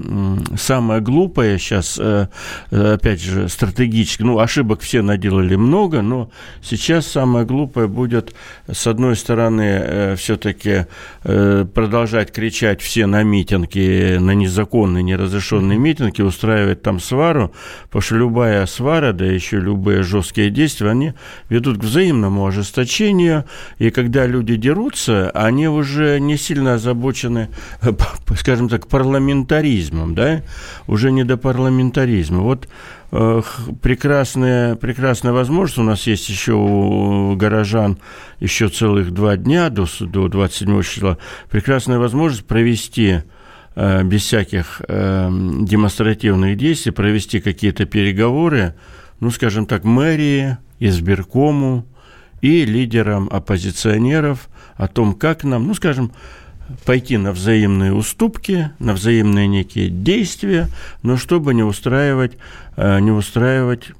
самое 0.57 1.01
глупое 1.01 1.57
сейчас, 1.59 1.97
э, 1.99 2.27
э, 2.71 2.93
опять 2.93 3.21
же, 3.21 3.49
стратегически, 3.49 4.23
ну, 4.23 4.39
ошибок 4.39 4.81
все 4.81 5.01
наделали 5.01 5.55
много, 5.55 6.01
но 6.01 6.31
сейчас 6.61 7.07
самое 7.07 7.45
глупое 7.45 7.87
будет, 7.87 8.33
с 8.71 8.87
одной 8.87 9.15
стороны, 9.15 9.61
э, 9.61 10.15
все-таки 10.15 10.85
продолжать 11.23 12.31
кричать 12.31 12.81
все 12.81 13.05
на 13.05 13.23
митинги, 13.23 14.17
на 14.17 14.31
незаконные, 14.31 15.03
неразрешенные 15.03 15.77
митинги, 15.77 16.21
устраивать 16.21 16.81
там 16.81 16.99
свару, 16.99 17.53
потому 17.83 18.01
что 18.01 18.15
любая 18.15 18.65
свара, 18.65 19.11
да 19.11 19.25
еще 19.25 19.59
любые 19.59 20.03
жесткие 20.03 20.49
действия, 20.49 20.89
они 20.89 21.13
ведут 21.49 21.79
к 21.79 21.83
взаимному 21.83 22.45
ожесточению, 22.45 23.45
и 23.77 23.89
когда 23.89 24.25
люди 24.25 24.55
дерутся, 24.55 25.29
они 25.31 25.48
уже 25.51 26.19
не 26.19 26.37
сильно 26.37 26.75
озабочены, 26.75 27.49
скажем 28.35 28.69
так, 28.69 28.87
парламентаризмом, 28.87 30.15
да, 30.15 30.43
уже 30.87 31.11
не 31.11 31.23
до 31.23 31.37
парламентаризма. 31.37 32.39
Вот 32.39 32.67
э, 33.11 33.41
прекрасная, 33.81 34.75
прекрасная 34.75 35.33
возможность. 35.33 35.79
У 35.79 35.83
нас 35.83 36.07
есть 36.07 36.29
еще 36.29 36.53
у 36.53 37.35
горожан 37.35 37.97
еще 38.39 38.69
целых 38.69 39.11
два 39.11 39.37
дня 39.37 39.69
до, 39.69 39.87
до 39.99 40.27
27 40.27 40.81
числа. 40.83 41.17
Прекрасная 41.49 41.99
возможность 41.99 42.45
провести 42.45 43.19
э, 43.75 44.03
без 44.03 44.23
всяких 44.23 44.81
э, 44.87 45.29
демонстративных 45.61 46.57
действий, 46.57 46.91
провести 46.91 47.39
какие-то 47.39 47.85
переговоры, 47.85 48.75
ну, 49.19 49.31
скажем 49.31 49.65
так, 49.65 49.83
мэрии, 49.83 50.57
избиркому 50.79 51.85
и 52.41 52.65
лидерам 52.65 53.29
оппозиционеров 53.31 54.49
о 54.79 54.87
том, 54.87 55.13
как 55.13 55.43
нам, 55.43 55.67
ну, 55.67 55.75
скажем, 55.75 56.11
пойти 56.85 57.17
на 57.17 57.33
взаимные 57.33 57.93
уступки, 57.93 58.71
на 58.79 58.93
взаимные 58.93 59.45
некие 59.45 59.89
действия, 59.89 60.69
но 61.03 61.17
чтобы 61.17 61.53
не 61.53 61.63
устраивать, 61.63 62.37
э, 62.77 62.99
не 63.01 63.11
устраивать 63.11 63.91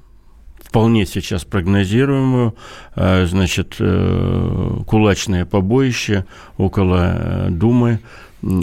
вполне 0.64 1.04
сейчас 1.04 1.44
прогнозируемую, 1.44 2.54
э, 2.96 3.26
значит, 3.26 3.76
э, 3.78 4.78
кулачное 4.86 5.44
побоище 5.44 6.24
около 6.56 7.48
Думы, 7.50 8.00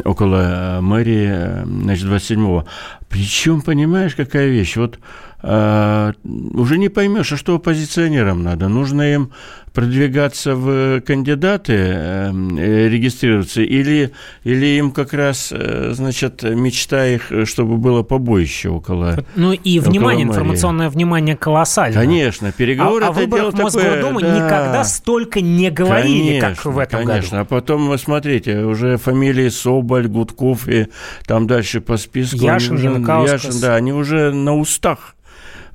около 0.04 0.80
мэрии, 0.82 1.66
значит, 1.66 2.06
27-го. 2.06 2.66
Причем, 3.10 3.62
понимаешь, 3.62 4.16
какая 4.16 4.48
вещь? 4.48 4.76
Вот 4.76 5.00
уже 5.44 6.78
не 6.80 6.90
поймешь, 6.90 7.32
а 7.32 7.38
что 7.38 7.54
оппозиционерам 7.56 8.42
надо. 8.42 8.70
Нужно 8.70 9.14
им 9.14 9.32
продвигаться 9.74 10.56
в 10.56 11.02
кандидаты, 11.02 11.74
э, 11.74 12.88
регистрироваться, 12.90 13.62
или, 13.62 14.12
или 14.44 14.66
им 14.78 14.92
как 14.92 15.14
раз, 15.14 15.50
э, 15.52 15.92
значит, 15.94 16.44
мечта 16.44 17.06
их, 17.06 17.32
чтобы 17.46 17.78
было 17.78 18.04
побоище 18.04 18.70
около 18.70 19.24
Ну 19.36 19.54
и 19.54 19.80
внимание, 19.80 20.26
около 20.26 20.34
информационное 20.34 20.90
внимание 20.90 21.36
колоссальное. 21.36 22.02
Конечно, 22.02 22.52
переговоры 22.52 23.06
а, 23.06 23.10
а 23.10 23.12
выборах 23.12 23.54
в 23.54 23.58
Мосгордуму 23.62 24.20
да. 24.22 24.36
никогда 24.36 24.84
столько 24.84 25.42
не 25.42 25.70
говорили, 25.70 26.40
конечно, 26.40 26.50
как 26.50 26.66
в 26.66 26.78
этом 26.80 27.06
конечно. 27.06 27.06
году. 27.06 27.18
Конечно, 27.18 27.40
а 27.42 27.46
потом, 27.46 27.98
смотрите, 27.98 28.60
уже 28.64 28.98
фамилии 28.98 29.50
Соболь, 29.50 30.08
Гудков 30.08 30.68
и 30.68 30.88
там 31.26 31.48
дальше 31.48 31.82
по 31.82 31.98
списку. 31.98 32.38
Яшин, 32.38 32.78
Яшин, 32.78 33.60
да, 33.62 33.76
они 33.76 33.94
уже 33.94 34.32
на 34.32 34.56
устах. 34.56 35.16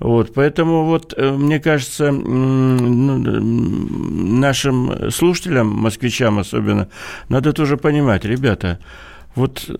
Вот, 0.02 0.34
поэтому 0.34 0.84
вот 0.84 1.14
э, 1.16 1.30
мне 1.30 1.60
кажется, 1.60 2.10
ну, 2.10 3.18
нашим 4.40 5.12
слушателям, 5.12 5.68
москвичам 5.68 6.40
особенно, 6.40 6.88
надо 7.28 7.52
тоже 7.52 7.76
понимать, 7.76 8.24
ребята, 8.24 8.80
вот 9.36 9.70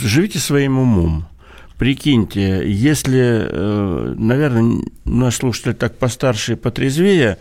живите 0.00 0.38
своим 0.38 0.78
умом. 0.78 1.26
Прикиньте, 1.76 2.62
если, 2.64 3.46
э, 3.46 4.14
наверное, 4.16 4.84
наш 5.04 5.36
слушатель 5.36 5.74
так 5.74 5.98
постарше 5.98 6.54
и 6.54 6.56
потрезвее, 6.56 7.36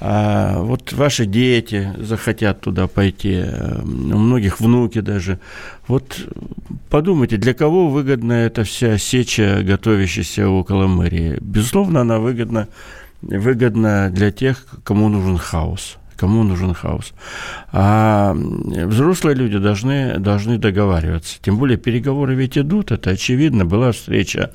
а 0.00 0.62
вот 0.62 0.94
ваши 0.94 1.26
дети 1.26 1.92
захотят 1.98 2.62
туда 2.62 2.86
пойти, 2.86 3.42
э, 3.44 3.82
у 3.82 4.18
многих 4.18 4.58
внуки 4.58 5.00
даже. 5.00 5.38
Вот 5.88 6.26
подумайте, 6.88 7.36
для 7.36 7.52
кого 7.52 7.88
выгодна 7.88 8.32
эта 8.32 8.64
вся 8.64 8.96
сеча, 8.96 9.60
готовящаяся 9.62 10.48
около 10.48 10.86
мэрии? 10.86 11.36
Безусловно, 11.42 12.00
она 12.00 12.18
выгодна, 12.18 12.68
выгодна 13.20 14.08
для 14.10 14.30
тех, 14.30 14.64
кому 14.84 15.10
нужен 15.10 15.36
хаос 15.36 15.98
кому 16.20 16.44
нужен 16.44 16.74
хаос. 16.74 17.14
А 17.72 18.34
взрослые 18.34 19.34
люди 19.34 19.58
должны, 19.58 20.18
должны 20.18 20.58
договариваться. 20.58 21.38
Тем 21.40 21.56
более 21.56 21.78
переговоры 21.78 22.34
ведь 22.34 22.58
идут, 22.58 22.92
это 22.92 23.10
очевидно. 23.10 23.64
Была 23.64 23.92
встреча 23.92 24.50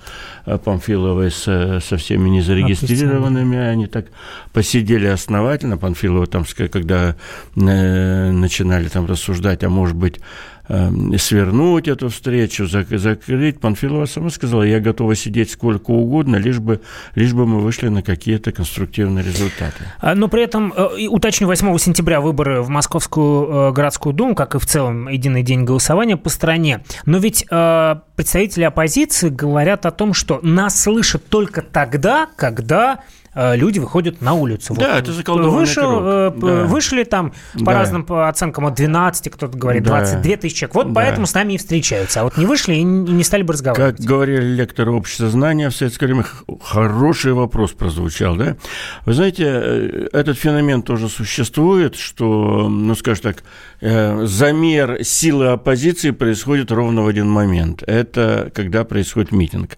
э, 0.46 0.60
Памфиловой 0.60 1.32
с, 1.32 1.82
со 1.82 1.98
всеми 1.98 2.30
незарегистрированными, 2.30 3.58
они 3.58 3.88
так 3.88 4.06
посидели 4.54 5.08
основательно. 5.08 5.78
Памфилова 5.78 6.28
там, 6.28 6.46
когда 6.72 7.16
э, 7.56 8.32
начинали 8.32 8.88
там 8.88 9.08
рассуждать, 9.08 9.64
а 9.64 9.70
может 9.70 9.96
быть, 9.96 10.20
Эм, 10.68 11.16
свернуть 11.20 11.88
эту 11.88 12.10
встречу, 12.10 12.66
закрыть. 12.66 13.60
Панфилова 13.60 14.06
сама 14.06 14.30
сказала, 14.32 14.64
я 14.64 14.80
готова 14.80 15.16
сидеть 15.16 15.52
сколько 15.52 15.92
угодно, 15.92 16.38
лишь 16.38 16.60
бы, 16.60 16.82
лишь 17.14 17.34
бы 17.34 17.46
мы 17.46 17.60
вышли 17.60 17.90
на 17.90 18.02
какие-то 18.02 18.52
конструктивные 18.52 19.24
результаты. 19.24 19.84
А, 20.00 20.16
но 20.16 20.28
при 20.28 20.44
этом, 20.44 20.74
э, 20.76 21.08
уточню, 21.08 21.46
8 21.48 21.78
сентября 21.78 22.20
выборы 22.20 22.64
в 22.64 22.70
Московскую 22.70 23.70
э, 23.70 23.72
городскую 23.74 24.14
думу, 24.14 24.34
как 24.34 24.56
и 24.56 24.60
в 24.60 24.66
целом 24.66 25.08
единый 25.08 25.44
день 25.44 25.66
голосования 25.66 26.18
по 26.18 26.30
стране. 26.30 26.84
Но 27.06 27.20
ведь 27.20 27.46
э, 27.50 27.96
представители 28.16 28.64
оппозиции 28.64 29.30
говорят 29.30 29.86
о 29.86 29.92
том, 29.92 30.16
что 30.16 30.40
нас 30.42 30.82
слышат 30.82 31.28
только 31.30 31.62
тогда, 31.62 32.28
когда 32.36 33.02
люди 33.36 33.80
выходят 33.80 34.22
на 34.22 34.34
улицу. 34.34 34.74
Да, 34.78 34.94
вот, 34.94 35.04
это 35.04 35.12
заколдованный 35.12 35.60
вышел, 35.60 35.92
круг. 35.92 36.04
Э, 36.06 36.34
да. 36.36 36.64
Вышли 36.66 37.04
там 37.04 37.34
по 37.54 37.66
да. 37.66 37.74
разным 37.74 38.06
оценкам 38.10 38.68
от 38.68 38.76
12, 38.76 39.30
кто-то 39.32 39.58
говорит 39.58 39.84
22 39.84 40.22
да. 40.22 40.38
тысячи 40.38 40.60
человек. 40.60 40.76
Вот 40.76 40.88
да. 40.88 40.94
поэтому 40.94 41.28
с 41.28 41.34
нами 41.34 41.54
и 41.54 41.58
встречаются. 41.58 42.22
А 42.22 42.24
вот 42.24 42.38
не 42.38 42.46
вышли 42.46 42.76
и 42.76 42.84
не 42.84 43.24
стали 43.24 43.44
бы 43.44 43.54
разговаривать. 43.54 43.98
Как 43.98 44.06
говорили 44.06 44.42
лекторы 44.42 44.92
общества 44.92 45.30
знания 45.30 45.70
в 45.70 45.76
советское 45.76 46.06
время, 46.06 46.26
хороший 46.64 47.34
вопрос 47.34 47.72
прозвучал, 47.72 48.36
да? 48.36 48.56
Вы 49.06 49.14
знаете, 49.14 49.44
э, 49.46 50.08
этот 50.14 50.38
феномен 50.38 50.82
тоже 50.82 51.10
существует, 51.10 51.96
что, 51.96 52.70
ну, 52.70 52.96
скажем 52.96 53.34
так, 53.34 53.44
замер 53.82 55.04
силы 55.04 55.48
оппозиции 55.48 56.12
происходит 56.12 56.72
ровно 56.72 57.04
в 57.04 57.08
один 57.08 57.30
момент. 57.30 57.84
Это 57.86 58.50
когда 58.54 58.84
происходит 58.84 59.32
митинг. 59.32 59.78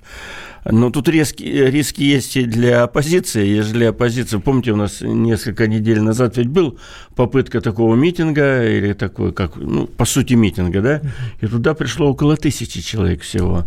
Но 0.69 0.89
тут 0.89 1.08
риски, 1.08 1.43
риски 1.43 2.01
есть 2.03 2.36
и 2.36 2.45
для 2.45 2.84
оппозиции. 2.84 3.45
Если 3.45 3.86
оппозиция... 3.86 4.39
Помните, 4.39 4.71
у 4.71 4.75
нас 4.75 5.01
несколько 5.01 5.67
недель 5.67 6.01
назад 6.01 6.38
ведь 6.38 6.47
был 6.47 6.77
попытка 7.15 7.62
такого 7.62 7.95
митинга, 7.95 8.65
или 8.65 8.93
такой, 8.93 9.34
как, 9.34 9.56
ну, 9.56 9.88
по 9.88 10.06
сути, 10.06 10.34
митинга, 10.34 10.82
да? 10.82 11.01
И 11.41 11.47
туда 11.47 11.73
пришло 11.73 12.10
около 12.10 12.36
тысячи 12.38 12.82
человек 12.82 13.21
всего. 13.21 13.65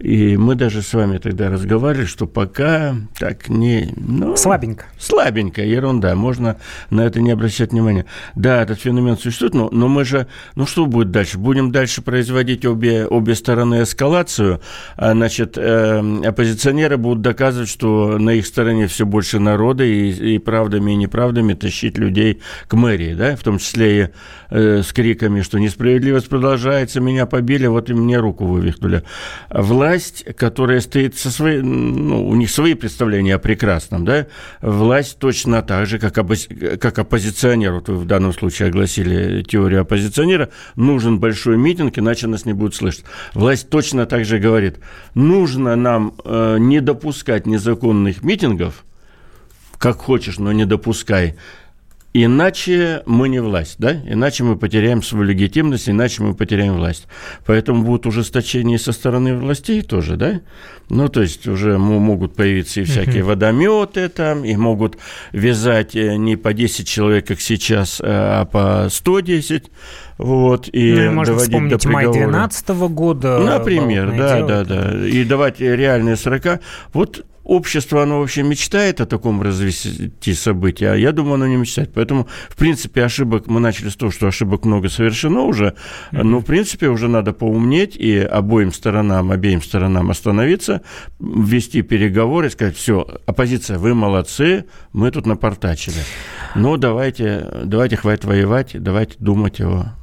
И 0.00 0.38
мы 0.38 0.54
даже 0.54 0.80
с 0.80 0.94
вами 0.94 1.18
тогда 1.18 1.50
разговаривали, 1.50 2.06
что 2.06 2.26
пока 2.26 2.96
так 3.18 3.50
не... 3.50 3.92
Ну, 3.96 4.34
слабенько. 4.34 4.86
Слабенько, 4.98 5.62
ерунда, 5.62 6.14
можно 6.14 6.56
на 6.88 7.02
это 7.02 7.20
не 7.20 7.30
обращать 7.30 7.72
внимания. 7.72 8.06
Да, 8.34 8.62
этот 8.62 8.80
феномен 8.80 9.18
существует, 9.18 9.52
но, 9.52 9.68
но 9.70 9.88
мы 9.88 10.06
же... 10.06 10.26
Ну, 10.54 10.64
что 10.64 10.86
будет 10.86 11.10
дальше? 11.10 11.38
Будем 11.38 11.70
дальше 11.70 12.00
производить 12.00 12.64
обе, 12.64 13.06
обе 13.06 13.34
стороны 13.34 13.82
эскалацию, 13.82 14.60
а, 14.96 15.12
значит, 15.12 15.58
э, 15.58 16.02
оппозиционеры 16.40 16.96
будут 16.96 17.20
доказывать, 17.20 17.68
что 17.68 18.16
на 18.18 18.30
их 18.30 18.46
стороне 18.46 18.86
все 18.86 19.04
больше 19.04 19.38
народа 19.38 19.84
и, 19.84 20.34
и 20.36 20.38
правдами 20.38 20.92
и 20.92 20.96
неправдами 20.96 21.52
тащить 21.52 21.98
людей 21.98 22.40
к 22.66 22.72
мэрии, 22.72 23.12
да, 23.12 23.36
в 23.36 23.42
том 23.42 23.58
числе 23.58 24.04
и 24.04 24.08
э, 24.50 24.82
с 24.82 24.90
криками, 24.94 25.42
что 25.42 25.58
несправедливость 25.58 26.30
продолжается, 26.30 27.00
меня 27.00 27.26
побили, 27.26 27.66
вот 27.66 27.90
и 27.90 27.94
мне 27.94 28.18
руку 28.18 28.46
вывихнули. 28.46 29.02
Власть 29.50 30.24
которая 30.36 30.80
стоит 30.80 31.18
со 31.18 31.30
своей, 31.30 31.60
ну, 31.60 32.26
у 32.26 32.34
них 32.34 32.50
свои 32.50 32.72
представления 32.72 33.34
о 33.34 33.38
прекрасном, 33.38 34.06
да, 34.06 34.26
власть 34.62 35.18
точно 35.18 35.60
так 35.60 35.86
же, 35.86 35.98
как, 35.98 36.16
оппози, 36.16 36.48
как 36.78 36.98
оппозиционер, 36.98 37.72
вот 37.72 37.88
вы 37.90 37.96
в 37.96 38.06
данном 38.06 38.32
случае 38.32 38.68
огласили 38.68 39.42
теорию 39.42 39.82
оппозиционера, 39.82 40.48
нужен 40.74 41.18
большой 41.18 41.58
митинг, 41.58 41.98
иначе 41.98 42.26
нас 42.26 42.46
не 42.46 42.54
будут 42.54 42.74
слышать. 42.74 43.04
Власть 43.34 43.68
точно 43.68 44.06
так 44.06 44.24
же 44.24 44.38
говорит, 44.38 44.78
нужно 45.14 45.76
нам 45.76 46.14
э, 46.24 46.56
не 46.58 46.80
допускать 46.80 47.46
незаконных 47.46 48.22
митингов, 48.22 48.84
как 49.78 49.98
хочешь, 49.98 50.38
но 50.38 50.52
не 50.52 50.66
допускай, 50.66 51.38
Иначе 52.12 53.02
мы 53.06 53.28
не 53.28 53.40
власть, 53.40 53.76
да? 53.78 53.92
Иначе 53.92 54.42
мы 54.42 54.56
потеряем 54.56 55.00
свою 55.00 55.24
легитимность, 55.24 55.88
иначе 55.88 56.24
мы 56.24 56.34
потеряем 56.34 56.74
власть. 56.74 57.06
Поэтому 57.46 57.84
будут 57.84 58.06
ужесточения 58.06 58.78
со 58.78 58.90
стороны 58.90 59.36
властей 59.36 59.82
тоже, 59.82 60.16
да? 60.16 60.40
Ну, 60.88 61.08
то 61.08 61.22
есть 61.22 61.46
уже 61.46 61.78
могут 61.78 62.34
появиться 62.34 62.80
и 62.80 62.84
всякие 62.84 63.22
водометы 63.22 64.08
там, 64.08 64.44
и 64.44 64.56
могут 64.56 64.98
вязать 65.30 65.94
э, 65.94 66.16
не 66.16 66.34
по 66.34 66.52
10 66.52 66.88
человек, 66.88 67.28
как 67.28 67.40
сейчас, 67.40 68.00
э, 68.00 68.04
а 68.06 68.44
по 68.44 68.88
110. 68.90 69.70
Вот, 70.18 70.68
и 70.72 70.92
ну, 70.92 71.12
можно 71.12 71.38
вспомнить 71.38 71.84
май 71.86 72.06
2012 72.06 72.68
года. 72.90 73.38
Например, 73.38 74.12
да, 74.18 74.42
да, 74.42 74.64
да. 74.64 75.06
И 75.06 75.22
давать 75.24 75.60
реальные 75.60 76.16
срока. 76.16 76.58
Вот 76.92 77.24
общество, 77.50 78.04
оно 78.04 78.20
вообще 78.20 78.44
мечтает 78.44 79.00
о 79.00 79.06
таком 79.06 79.42
развитии 79.42 80.32
событий, 80.32 80.84
а 80.84 80.94
я 80.94 81.10
думаю, 81.10 81.34
оно 81.34 81.48
не 81.48 81.56
мечтает. 81.56 81.92
Поэтому, 81.92 82.28
в 82.48 82.56
принципе, 82.56 83.02
ошибок, 83.02 83.48
мы 83.48 83.58
начали 83.58 83.88
с 83.88 83.96
того, 83.96 84.12
что 84.12 84.28
ошибок 84.28 84.64
много 84.64 84.88
совершено 84.88 85.42
уже, 85.42 85.74
но, 86.12 86.38
в 86.38 86.44
принципе, 86.44 86.86
уже 86.86 87.08
надо 87.08 87.32
поумнеть 87.32 87.96
и 87.96 88.18
обоим 88.18 88.72
сторонам, 88.72 89.32
обеим 89.32 89.62
сторонам 89.62 90.10
остановиться, 90.10 90.82
вести 91.18 91.82
переговоры, 91.82 92.50
сказать, 92.50 92.76
все, 92.76 93.04
оппозиция, 93.26 93.78
вы 93.78 93.94
молодцы, 93.94 94.66
мы 94.92 95.10
тут 95.10 95.26
напортачили. 95.26 96.02
Но 96.54 96.76
давайте, 96.76 97.48
давайте 97.64 97.96
хватит 97.96 98.24
воевать, 98.26 98.80
давайте 98.80 99.16
думать 99.18 99.60
о 99.60 99.99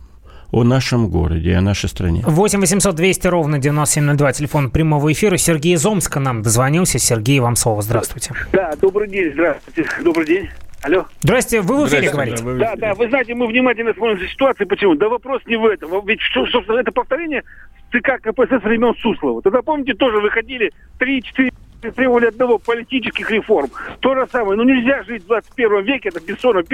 о 0.52 0.64
нашем 0.64 1.10
городе, 1.10 1.56
о 1.56 1.62
нашей 1.62 1.90
стране. 1.90 2.24
8 2.26 2.60
800 2.60 2.96
200 2.96 3.28
ровно 3.28 3.60
9702, 3.60 4.34
телефон 4.34 4.72
прямого 4.72 5.12
эфира. 5.12 5.38
Сергей 5.38 5.76
из 5.76 5.86
Омска 5.86 6.20
нам 6.20 6.42
дозвонился. 6.42 7.00
Сергей, 7.00 7.40
вам 7.40 7.56
слово. 7.56 7.82
Здравствуйте. 7.82 8.34
Да, 8.54 8.74
добрый 8.82 9.10
день, 9.10 9.32
здравствуйте. 9.34 9.86
Добрый 10.04 10.26
день. 10.26 10.50
Алло. 10.84 11.06
Здрасте, 11.22 11.62
вы 11.62 11.84
в 11.84 11.88
эфире 11.88 12.12
говорите. 12.12 12.44
Да, 12.44 12.54
да, 12.54 12.76
да, 12.76 12.94
вы 12.94 13.10
знаете, 13.10 13.34
мы 13.34 13.48
внимательно 13.48 13.94
смотрим 13.94 14.20
за 14.20 14.28
ситуацией. 14.28 14.68
Почему? 14.68 14.96
Да 14.96 15.10
вопрос 15.10 15.42
не 15.48 15.58
в 15.58 15.66
этом. 15.66 16.06
Ведь, 16.06 16.20
собственно, 16.34 16.80
это 16.80 16.92
повторение 16.92 17.44
ЦК 17.92 18.22
КПСС 18.22 18.64
времен 18.64 18.94
Суслова. 19.02 19.42
Тогда, 19.42 19.62
помните, 19.62 19.96
тоже 19.96 20.20
выходили 20.20 20.72
3-4 21.00 21.52
требовали 21.82 22.28
одного 22.28 22.58
политических 22.58 23.30
реформ. 23.32 23.70
То 24.00 24.16
же 24.16 24.28
самое. 24.32 24.58
Ну 24.58 24.64
нельзя 24.64 25.04
жить 25.04 25.24
в 25.24 25.28
21 25.28 25.84
веке, 25.84 26.10
это 26.10 26.20
Бессонов, 26.20 26.66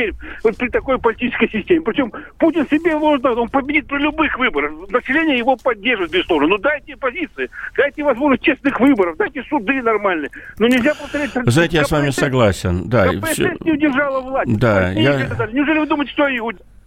вот 0.44 0.58
при 0.58 0.70
такой 0.70 1.00
политической 1.00 1.50
системе. 1.50 1.82
Причем 1.82 2.12
Путин 2.38 2.68
себе 2.68 2.98
можно, 2.98 3.34
он 3.34 3.50
победит 3.50 3.88
при 3.88 4.00
любых 4.00 4.38
выборах. 4.38 4.72
Население 4.90 5.38
его 5.38 5.56
поддерживает, 5.56 6.12
безусловно. 6.12 6.48
Ну 6.48 6.58
дайте 6.58 6.96
позиции, 6.96 7.50
дайте 7.76 8.04
возможность 8.04 8.44
честных 8.44 8.80
выборов, 8.80 9.18
дайте 9.18 9.44
суды 9.44 9.82
нормальные. 9.82 10.30
Но 10.60 10.68
нельзя 10.68 10.94
повторять... 10.94 11.32
Знаете, 11.46 11.78
я 11.78 11.86
с 11.86 11.92
вами 11.92 12.10
согласен. 12.10 12.90
Да, 12.90 13.08
КПСС 13.08 13.34
все... 13.34 13.56
не 13.62 13.72
удержала 13.72 14.22
власть. 14.22 14.58
Да, 14.58 14.92
я... 14.92 15.30
Неужели 15.52 15.80
вы 15.80 15.88
думаете, 15.88 16.12
что 16.14 16.28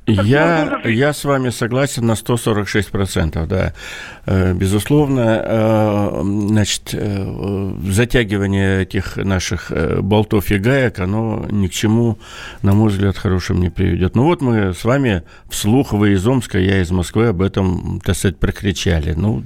я, 0.07 0.81
я 0.85 1.13
с 1.13 1.25
вами 1.25 1.51
согласен 1.51 2.07
на 2.07 2.13
146%, 2.13 3.47
да. 3.47 3.73
Э, 4.25 4.55
безусловно, 4.55 5.43
э, 5.45 6.21
значит, 6.49 6.91
э, 6.93 7.73
затягивание 7.89 8.83
этих 8.83 9.17
наших 9.17 9.73
болтов 10.01 10.51
и 10.51 10.59
гаек, 10.59 11.01
оно 11.01 11.47
ни 11.51 11.67
к 11.67 11.73
чему, 11.73 12.19
на 12.63 12.73
мой 12.73 12.91
взгляд, 12.91 13.17
хорошим 13.17 13.61
не 13.61 13.71
приведет. 13.71 14.15
Ну 14.15 14.25
вот 14.25 14.43
мы 14.43 14.75
с 14.75 14.85
вами 14.85 15.23
вслух, 15.49 15.93
вы 15.93 16.13
из 16.13 16.27
Омска, 16.27 16.59
я 16.59 16.81
из 16.81 16.91
Москвы, 16.91 17.29
об 17.29 17.43
этом, 17.43 18.01
так 18.05 18.17
сказать, 18.17 18.39
прокричали. 18.39 19.13
Ну, 19.13 19.43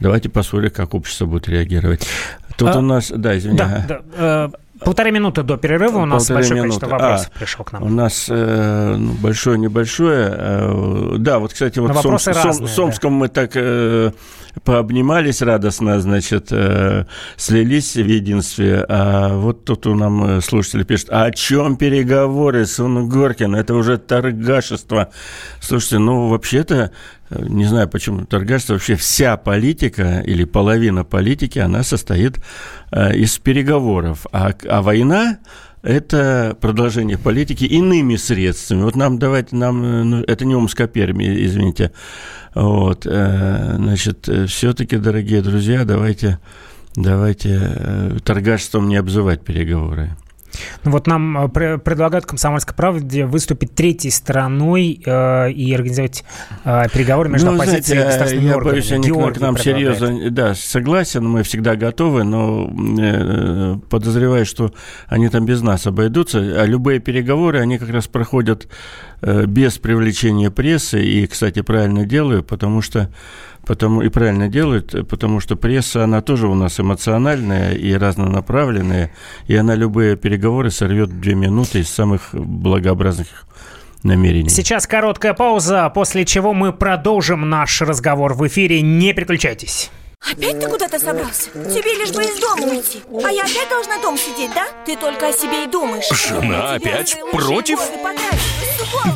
давайте 0.00 0.28
посмотрим, 0.28 0.70
как 0.70 0.94
общество 0.94 1.26
будет 1.26 1.48
реагировать. 1.48 2.06
Тут 2.56 2.68
а, 2.68 2.78
у 2.78 2.82
нас, 2.82 3.10
да, 3.14 3.36
извини. 3.36 3.58
Да, 3.58 3.86
да. 4.16 4.50
Полторы 4.84 5.10
минуты 5.10 5.42
до 5.42 5.56
перерыва 5.56 5.98
у 5.98 6.06
нас 6.06 6.30
большое 6.30 6.62
минуты. 6.62 6.80
количество 6.80 6.86
вопросов 6.88 7.30
а, 7.34 7.38
пришло 7.38 7.64
к 7.64 7.72
нам. 7.72 7.82
У 7.82 7.88
нас 7.88 8.26
э, 8.28 8.94
ну, 8.96 9.12
большое, 9.14 9.58
небольшое. 9.58 10.28
Э, 10.32 11.14
да, 11.18 11.38
вот, 11.38 11.52
кстати, 11.52 11.78
вот 11.78 11.90
в 11.94 12.00
Сом, 12.00 12.18
Сом, 12.18 12.66
Сомском 12.66 13.12
да. 13.12 13.18
мы 13.18 13.28
так 13.28 13.52
э, 13.54 14.12
пообнимались 14.64 15.42
радостно, 15.42 16.00
значит, 16.00 16.48
э, 16.50 17.06
слились 17.36 17.94
в 17.94 18.06
единстве. 18.06 18.84
А 18.88 19.36
вот 19.36 19.64
тут 19.64 19.86
у 19.86 19.94
нам 19.94 20.24
э, 20.24 20.40
слушатели 20.40 20.84
пишут, 20.84 21.08
а 21.10 21.24
о 21.24 21.30
чем 21.30 21.76
переговоры, 21.76 22.66
Сун 22.66 23.08
Горкин? 23.08 23.54
Это 23.54 23.74
уже 23.74 23.98
торгашество. 23.98 25.10
Слушайте, 25.60 25.98
ну, 25.98 26.28
вообще-то 26.28 26.92
не 27.40 27.64
знаю, 27.64 27.88
почему 27.88 28.24
торгашество, 28.26 28.74
вообще 28.74 28.94
вся 28.94 29.36
политика 29.36 30.20
или 30.24 30.44
половина 30.44 31.04
политики, 31.04 31.58
она 31.58 31.82
состоит 31.82 32.38
э, 32.90 33.16
из 33.16 33.38
переговоров. 33.38 34.26
А, 34.32 34.52
а 34.68 34.82
война 34.82 35.38
это 35.82 36.56
продолжение 36.60 37.18
политики 37.18 37.64
иными 37.64 38.16
средствами. 38.16 38.82
Вот 38.82 38.96
нам 38.96 39.18
давайте, 39.18 39.56
нам, 39.56 39.84
э, 39.84 40.02
ну, 40.04 40.22
это 40.22 40.44
не 40.44 40.54
Омска 40.54 40.86
Перми, 40.86 41.44
извините. 41.44 41.92
Вот, 42.54 43.06
э, 43.06 43.74
значит, 43.76 44.28
все-таки, 44.48 44.96
дорогие 44.96 45.42
друзья, 45.42 45.84
давайте, 45.84 46.38
давайте 46.94 48.20
торгашеством 48.24 48.88
не 48.88 48.96
обзывать 48.96 49.44
переговоры. 49.44 50.16
Ну 50.84 50.90
вот 50.90 51.06
нам 51.06 51.46
э, 51.46 51.78
предлагают 51.78 52.26
«Комсомольской 52.26 52.74
правде» 52.74 53.26
выступить 53.26 53.74
третьей 53.74 54.10
стороной 54.10 55.00
э, 55.04 55.50
и 55.50 55.74
организовать 55.74 56.24
э, 56.64 56.88
переговоры 56.92 57.28
между 57.28 57.50
ну, 57.50 57.56
оппозицией 57.56 57.82
знаете, 57.82 58.02
и 58.02 58.06
государственными 58.06 58.48
я 58.48 58.56
органами. 58.56 58.72
боюсь, 58.74 58.92
они 58.92 59.06
Георгий 59.08 59.38
к 59.38 59.42
нам 59.42 59.58
серьезно... 59.58 60.30
Да, 60.30 60.54
согласен, 60.54 61.26
мы 61.26 61.42
всегда 61.42 61.76
готовы, 61.76 62.24
но 62.24 62.70
э, 62.98 63.76
подозреваю, 63.88 64.46
что 64.46 64.72
они 65.06 65.28
там 65.28 65.46
без 65.46 65.62
нас 65.62 65.86
обойдутся. 65.86 66.38
А 66.38 66.64
любые 66.64 67.00
переговоры, 67.00 67.60
они 67.60 67.78
как 67.78 67.90
раз 67.90 68.06
проходят 68.06 68.68
э, 69.20 69.46
без 69.46 69.78
привлечения 69.78 70.50
прессы. 70.50 71.02
И, 71.02 71.26
кстати, 71.26 71.62
правильно 71.62 72.04
делаю, 72.04 72.42
потому 72.42 72.82
что 72.82 73.10
потому 73.66 74.02
и 74.02 74.08
правильно 74.08 74.48
делают, 74.48 74.94
потому 75.08 75.40
что 75.40 75.56
пресса, 75.56 76.04
она 76.04 76.20
тоже 76.20 76.48
у 76.48 76.54
нас 76.54 76.78
эмоциональная 76.80 77.72
и 77.72 77.94
разнонаправленная, 77.94 79.12
и 79.46 79.54
она 79.54 79.74
любые 79.74 80.16
переговоры 80.16 80.70
сорвет 80.70 81.20
две 81.20 81.34
минуты 81.34 81.80
из 81.80 81.88
самых 81.88 82.30
благообразных 82.32 83.46
намерений. 84.02 84.48
Сейчас 84.48 84.86
короткая 84.86 85.34
пауза, 85.34 85.88
после 85.90 86.24
чего 86.24 86.52
мы 86.52 86.72
продолжим 86.72 87.48
наш 87.48 87.80
разговор 87.82 88.34
в 88.34 88.46
эфире. 88.46 88.82
Не 88.82 89.12
переключайтесь. 89.12 89.90
Опять 90.30 90.60
ты 90.60 90.68
куда-то 90.68 90.98
собрался? 90.98 91.50
Тебе 91.50 91.94
лишь 91.94 92.10
бы 92.12 92.22
из 92.22 92.38
дома 92.38 92.64
уйти. 92.64 93.02
А 93.24 93.30
я 93.30 93.42
опять 93.42 93.68
должна 93.68 93.98
дом 93.98 94.16
сидеть, 94.16 94.52
да? 94.54 94.66
Ты 94.86 94.96
только 94.96 95.28
о 95.28 95.32
себе 95.32 95.64
и 95.64 95.66
думаешь. 95.66 96.08
Жена 96.10 96.74
опять 96.74 97.16
против? 97.32 97.80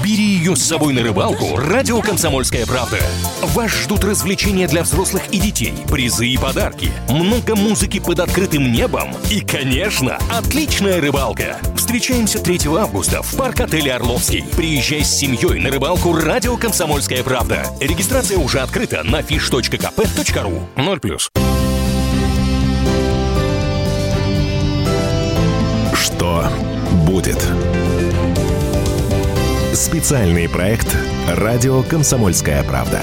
Бери 0.02 0.22
ее 0.22 0.56
с 0.56 0.62
собой 0.62 0.92
на 0.92 1.02
рыбалку. 1.02 1.56
Радио 1.56 2.00
«Комсомольская 2.00 2.66
правда» 2.66 2.98
Вас 3.42 3.70
ждут 3.70 4.04
развлечения 4.04 4.68
для 4.68 4.82
взрослых 4.82 5.22
и 5.32 5.38
детей 5.38 5.74
Призы 5.90 6.26
и 6.26 6.36
подарки 6.36 6.90
Много 7.08 7.54
музыки 7.56 8.00
под 8.00 8.20
открытым 8.20 8.72
небом 8.72 9.14
И, 9.30 9.40
конечно, 9.40 10.18
отличная 10.32 11.00
рыбалка. 11.00 11.58
Встречаемся 11.76 12.38
3 12.38 12.60
августа 12.78 13.22
в 13.22 13.36
парк-отеле 13.36 13.92
«Орловский» 13.94 14.44
Приезжай 14.56 15.04
с 15.04 15.14
семьей 15.14 15.60
на 15.60 15.70
рыбалку 15.70 16.14
Радио 16.14 16.56
«Комсомольская 16.56 17.22
правда» 17.22 17.66
Регистрация 17.80 18.38
уже 18.38 18.60
открыта 18.60 19.02
на 19.02 19.20
fish.kp.ru 19.20 20.62
0+. 20.98 21.18
Что 25.94 26.48
будет? 27.06 27.38
Специальный 29.74 30.48
проект 30.48 30.96
«Радио 31.28 31.82
Комсомольская 31.82 32.62
правда». 32.64 33.00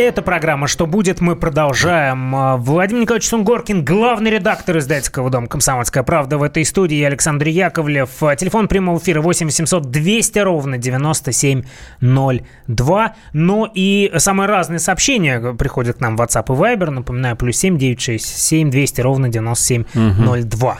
Это 0.00 0.22
программа 0.22 0.66
«Что 0.66 0.86
будет?». 0.86 1.20
Мы 1.20 1.36
продолжаем. 1.36 2.34
А, 2.34 2.56
Владимир 2.56 3.02
Николаевич 3.02 3.28
Сунгоркин, 3.28 3.84
главный 3.84 4.30
редактор 4.30 4.78
издательского 4.78 5.28
дома 5.28 5.46
«Комсомольская 5.46 6.02
правда» 6.02 6.38
в 6.38 6.42
этой 6.42 6.64
студии. 6.64 7.02
Александр 7.02 7.48
Яковлев. 7.48 8.08
А, 8.22 8.34
телефон 8.34 8.66
прямого 8.66 8.98
эфира 8.98 9.20
8 9.20 9.48
800 9.48 9.90
200 9.90 10.38
ровно 10.38 10.78
9702. 10.78 13.14
Ну 13.34 13.70
и 13.74 14.10
самые 14.16 14.48
разные 14.48 14.78
сообщения 14.78 15.52
приходят 15.52 15.98
к 15.98 16.00
нам 16.00 16.16
в 16.16 16.22
WhatsApp 16.22 16.46
и 16.46 16.52
Viber. 16.58 16.88
Напоминаю, 16.88 17.36
плюс 17.36 17.58
7 17.58 17.76
967 17.76 18.70
200 18.70 19.00
ровно 19.02 19.28
9702. 19.28 20.70
Угу. 20.70 20.78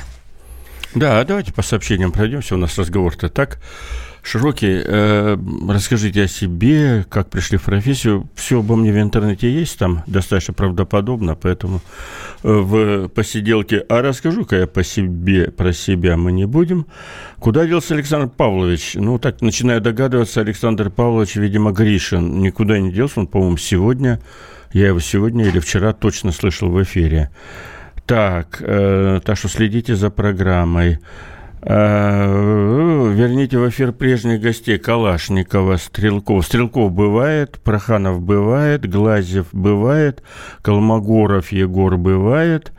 Да, 0.94 1.22
давайте 1.24 1.52
по 1.52 1.60
сообщениям 1.60 2.10
пройдемся. 2.10 2.54
У 2.54 2.58
нас 2.58 2.78
разговор-то 2.78 3.28
так 3.28 3.58
широкий. 4.22 4.82
Э, 4.84 5.36
расскажите 5.68 6.24
о 6.24 6.28
себе, 6.28 7.04
как 7.08 7.30
пришли 7.30 7.58
в 7.58 7.62
профессию. 7.62 8.28
Все 8.34 8.60
обо 8.60 8.76
мне 8.76 8.92
в 8.92 8.98
интернете 8.98 9.50
есть, 9.50 9.78
там 9.78 10.02
достаточно 10.06 10.54
правдоподобно, 10.54 11.34
поэтому 11.34 11.80
э, 12.42 12.48
в 12.52 13.08
посиделке. 13.08 13.78
А 13.88 14.02
расскажу-ка 14.02 14.56
я 14.56 14.66
по 14.66 14.82
себе, 14.84 15.50
про 15.50 15.72
себя 15.72 16.16
мы 16.16 16.32
не 16.32 16.46
будем. 16.46 16.86
Куда 17.38 17.66
делся 17.66 17.94
Александр 17.94 18.28
Павлович? 18.28 18.94
Ну, 18.94 19.18
так 19.18 19.40
начинаю 19.42 19.80
догадываться, 19.80 20.40
Александр 20.40 20.90
Павлович, 20.90 21.36
видимо, 21.36 21.72
Гришин. 21.72 22.40
Никуда 22.40 22.78
не 22.78 22.92
делся, 22.92 23.20
он, 23.20 23.26
по-моему, 23.26 23.56
сегодня, 23.56 24.20
я 24.72 24.88
его 24.88 25.00
сегодня 25.00 25.46
или 25.46 25.58
вчера 25.58 25.92
точно 25.92 26.32
слышал 26.32 26.70
в 26.70 26.82
эфире. 26.82 27.30
Так, 28.06 28.58
э, 28.60 29.20
так 29.24 29.36
что 29.36 29.48
следите 29.48 29.94
за 29.94 30.10
программой. 30.10 30.98
Э, 31.62 33.12
верните 33.12 33.58
в 33.58 33.68
эфир 33.68 33.92
прежних 33.92 34.40
гостей 34.40 34.78
Калашникова, 34.78 35.76
Стрелков. 35.76 36.46
Стрелков 36.46 36.92
бывает, 36.92 37.60
Проханов 37.62 38.22
бывает, 38.22 38.88
Глазев 38.88 39.48
бывает, 39.52 40.22
Колмогоров 40.62 41.52
Егор 41.52 41.96
бывает, 41.98 42.72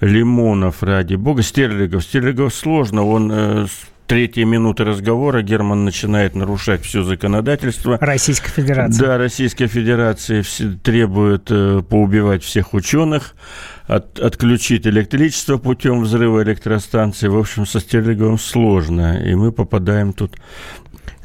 Лимонов, 0.00 0.82
ради 0.82 1.16
бога, 1.16 1.42
Стерлигов. 1.42 2.04
Стерлигов 2.04 2.54
сложно, 2.54 3.04
он 3.04 3.30
э, 3.32 3.66
третьей 4.06 4.44
минуты 4.44 4.84
разговора 4.84 5.42
Герман 5.42 5.84
начинает 5.84 6.34
нарушать 6.34 6.82
все 6.84 7.02
законодательство. 7.02 7.98
Российской 8.00 8.50
Федерации. 8.50 9.00
Да, 9.00 9.18
Российская 9.18 9.68
Федерация 9.68 10.44
требует 10.82 11.50
э, 11.50 11.82
поубивать 11.88 12.42
всех 12.42 12.74
ученых 12.74 13.34
от, 13.96 14.18
отключить 14.18 14.86
электричество 14.86 15.58
путем 15.58 16.00
взрыва 16.00 16.42
электростанции. 16.42 17.28
В 17.28 17.38
общем, 17.38 17.66
со 17.66 17.80
Стерлиговым 17.80 18.38
сложно, 18.38 19.22
и 19.22 19.34
мы 19.34 19.52
попадаем 19.52 20.12
тут 20.12 20.36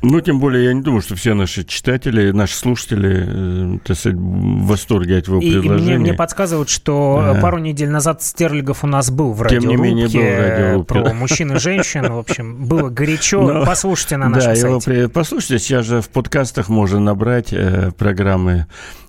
ну, 0.03 0.21
тем 0.21 0.39
более, 0.39 0.65
я 0.65 0.73
не 0.73 0.81
думаю, 0.81 1.01
что 1.01 1.15
все 1.15 1.33
наши 1.33 1.63
читатели, 1.63 2.29
наши 2.31 2.55
слушатели, 2.55 3.75
э, 3.75 3.77
так 3.83 3.97
сказать, 3.97 4.17
в 4.17 4.67
восторге 4.67 5.17
от 5.17 5.27
его 5.27 5.39
и, 5.39 5.51
предложения. 5.51 5.95
И 5.95 5.97
мне, 5.97 6.09
мне 6.09 6.13
подсказывают, 6.13 6.69
что 6.69 7.19
а. 7.23 7.41
пару 7.41 7.57
недель 7.57 7.89
назад 7.89 8.21
Стерлигов 8.21 8.83
у 8.83 8.87
нас 8.87 9.09
был 9.09 9.33
в 9.33 9.41
радиорубке. 9.41 9.71
Тем 9.71 9.81
не 9.81 9.89
менее, 9.89 10.07
был 10.07 10.19
в 10.19 10.49
радиорубке. 10.49 10.93
Про 10.93 11.13
мужчин 11.13 11.53
и 11.53 11.59
женщин, 11.59 12.11
в 12.11 12.17
общем, 12.17 12.65
было 12.65 12.89
горячо. 12.89 13.41
Но, 13.41 13.65
послушайте 13.65 14.17
на 14.17 14.29
нашем 14.29 14.53
да, 14.53 14.55
сайте. 14.55 14.99
Его, 14.99 15.09
послушайте, 15.09 15.59
сейчас 15.59 15.85
же 15.87 16.01
в 16.01 16.09
подкастах 16.09 16.69
можно 16.69 16.99
набрать 16.99 17.51
э, 17.51 17.91
программы 17.97 18.67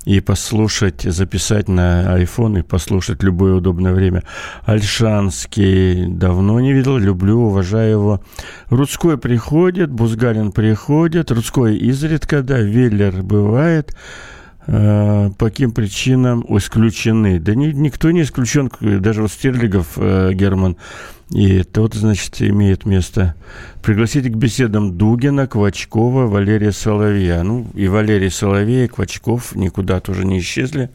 и 0.08 0.20
послушать, 0.20 1.02
записать 1.02 1.68
на 1.68 2.18
iPhone 2.18 2.60
и 2.60 2.62
послушать 2.62 3.22
любое 3.22 3.54
удобное 3.56 3.92
время. 3.92 4.22
Альшанский 4.64 6.06
давно 6.06 6.60
не 6.60 6.72
видел, 6.72 6.96
люблю, 6.96 7.40
уважаю 7.40 7.90
его. 7.90 8.22
Рудской 8.70 9.18
приходит, 9.18 9.90
Бузгалин 9.90 10.52
приходит, 10.52 10.77
Рудской 11.30 11.76
изредка, 11.76 12.42
да, 12.42 12.60
Веллер 12.60 13.22
бывает 13.22 13.96
э, 14.66 15.30
по 15.36 15.46
каким 15.46 15.72
причинам 15.72 16.44
исключены. 16.56 17.40
Да 17.40 17.54
ни, 17.54 17.66
никто 17.72 18.10
не 18.10 18.22
исключен, 18.22 18.70
даже 18.80 19.22
вот 19.22 19.32
Стерлигов 19.32 19.94
э, 19.96 20.32
Герман 20.34 20.76
и 21.30 21.62
тот, 21.62 21.94
значит, 21.94 22.40
имеет 22.40 22.86
место. 22.86 23.34
Пригласите 23.82 24.30
к 24.30 24.36
беседам 24.36 24.96
Дугина, 24.96 25.46
Квачкова, 25.46 26.26
Валерия 26.26 26.72
Соловья. 26.72 27.42
Ну, 27.42 27.66
и 27.74 27.86
Валерий 27.86 28.30
Соловей, 28.30 28.86
и 28.86 28.88
Квачков 28.88 29.54
никуда 29.54 30.00
тоже 30.00 30.24
не 30.24 30.38
исчезли. 30.38 30.90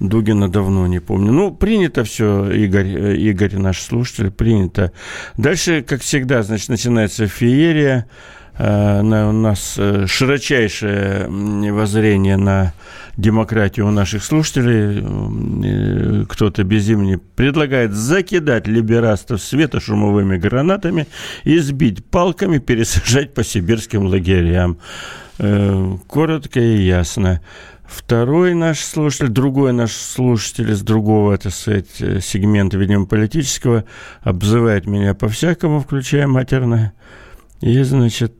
Дугина 0.00 0.50
давно 0.50 0.86
не 0.86 0.98
помню. 0.98 1.30
Ну, 1.30 1.54
принято 1.54 2.04
все, 2.04 2.50
Игорь, 2.50 3.16
Игорь 3.16 3.56
наш 3.58 3.80
слушатель, 3.80 4.30
принято. 4.30 4.92
Дальше, 5.36 5.82
как 5.86 6.00
всегда, 6.00 6.42
значит, 6.42 6.68
начинается 6.68 7.28
феерия. 7.28 8.06
Э, 8.58 9.00
у 9.00 9.32
нас 9.32 9.76
э, 9.78 10.06
широчайшее 10.06 11.26
воззрение 11.72 12.36
на 12.36 12.74
демократию 13.16 13.86
у 13.86 13.90
наших 13.90 14.24
слушателей. 14.24 15.02
Э, 15.02 16.24
кто-то 16.28 16.64
без 16.64 16.90
предлагает 17.36 17.92
закидать 17.92 18.66
либерастов 18.66 19.42
светошумовыми 19.42 20.36
гранатами 20.36 21.06
и 21.44 21.58
сбить 21.58 22.04
палками, 22.04 22.58
пересажать 22.58 23.34
по 23.34 23.44
сибирским 23.44 24.06
лагерям. 24.06 24.78
Коротко 25.38 26.60
и 26.60 26.82
ясно. 26.82 27.40
Второй 27.86 28.54
наш 28.54 28.80
слушатель, 28.80 29.28
другой 29.28 29.72
наш 29.72 29.92
слушатель 29.92 30.70
из 30.70 30.82
другого, 30.82 31.36
так 31.38 31.52
сказать, 31.52 31.88
сегмента, 32.22 32.76
видимо, 32.76 33.06
политического, 33.06 33.84
обзывает 34.20 34.86
меня 34.86 35.14
по-всякому, 35.14 35.80
включая 35.80 36.26
матерное. 36.26 36.92
И, 37.60 37.82
значит, 37.82 38.34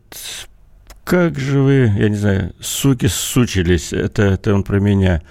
как 1.05 1.39
же 1.39 1.61
вы, 1.61 1.93
я 1.97 2.09
не 2.09 2.17
знаю, 2.17 2.55
суки 2.61 3.07
сучились, 3.07 3.93
это, 3.93 4.23
это 4.23 4.55
он 4.55 4.63
про 4.65 4.81
меня. 4.81 5.23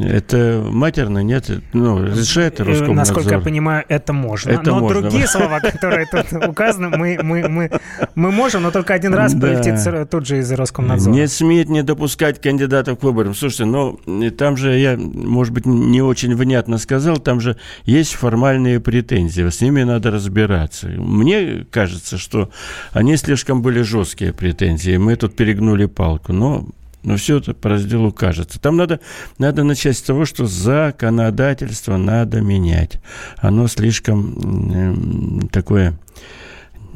Это 0.00 0.64
матерно, 0.64 1.18
нет? 1.22 1.50
Ну, 1.72 2.02
разрешает 2.02 2.60
э, 2.60 2.64
Роскомнадзор? 2.64 2.96
Насколько 2.96 3.34
я 3.34 3.40
понимаю, 3.40 3.84
это 3.88 4.12
можно. 4.12 4.50
Это 4.50 4.70
но 4.70 4.80
можно. 4.80 5.00
другие 5.00 5.26
слова, 5.26 5.60
которые 5.60 6.06
тут 6.06 6.32
указаны, 6.48 6.88
мы, 6.88 7.18
мы, 7.22 7.48
мы, 7.48 7.70
мы 8.14 8.30
можем, 8.30 8.62
но 8.62 8.70
только 8.70 8.94
один 8.94 9.14
раз 9.14 9.34
да. 9.34 9.48
полетит 9.48 10.10
тут 10.10 10.26
же 10.26 10.38
из 10.38 10.50
Роскомнадзора. 10.50 11.12
Не 11.12 11.26
смеет 11.28 11.68
не 11.68 11.82
допускать 11.82 12.40
кандидатов 12.40 12.98
к 12.98 13.02
выборам. 13.02 13.34
Слушайте, 13.34 13.64
ну, 13.66 13.98
там 14.30 14.56
же 14.56 14.78
я, 14.78 14.96
может 14.96 15.52
быть, 15.52 15.66
не 15.66 16.00
очень 16.00 16.34
внятно 16.34 16.78
сказал, 16.78 17.18
там 17.18 17.40
же 17.40 17.56
есть 17.84 18.14
формальные 18.14 18.80
претензии, 18.80 19.48
с 19.48 19.60
ними 19.60 19.82
надо 19.82 20.10
разбираться. 20.10 20.88
Мне 20.88 21.66
кажется, 21.70 22.18
что 22.18 22.50
они 22.92 23.16
слишком 23.16 23.62
были 23.62 23.82
жесткие 23.82 24.32
претензии, 24.32 24.96
мы 24.96 25.16
тут 25.16 25.36
перегнули 25.36 25.86
палку, 25.86 26.32
но 26.32 26.66
но 27.02 27.16
все 27.16 27.38
это 27.38 27.54
по 27.54 27.68
разделу 27.68 28.12
кажется. 28.12 28.60
Там 28.60 28.76
надо, 28.76 29.00
надо 29.38 29.64
начать 29.64 29.96
с 29.96 30.02
того, 30.02 30.24
что 30.24 30.46
законодательство 30.46 31.96
надо 31.96 32.40
менять. 32.40 33.00
Оно 33.38 33.66
слишком 33.68 35.48
такое 35.52 35.98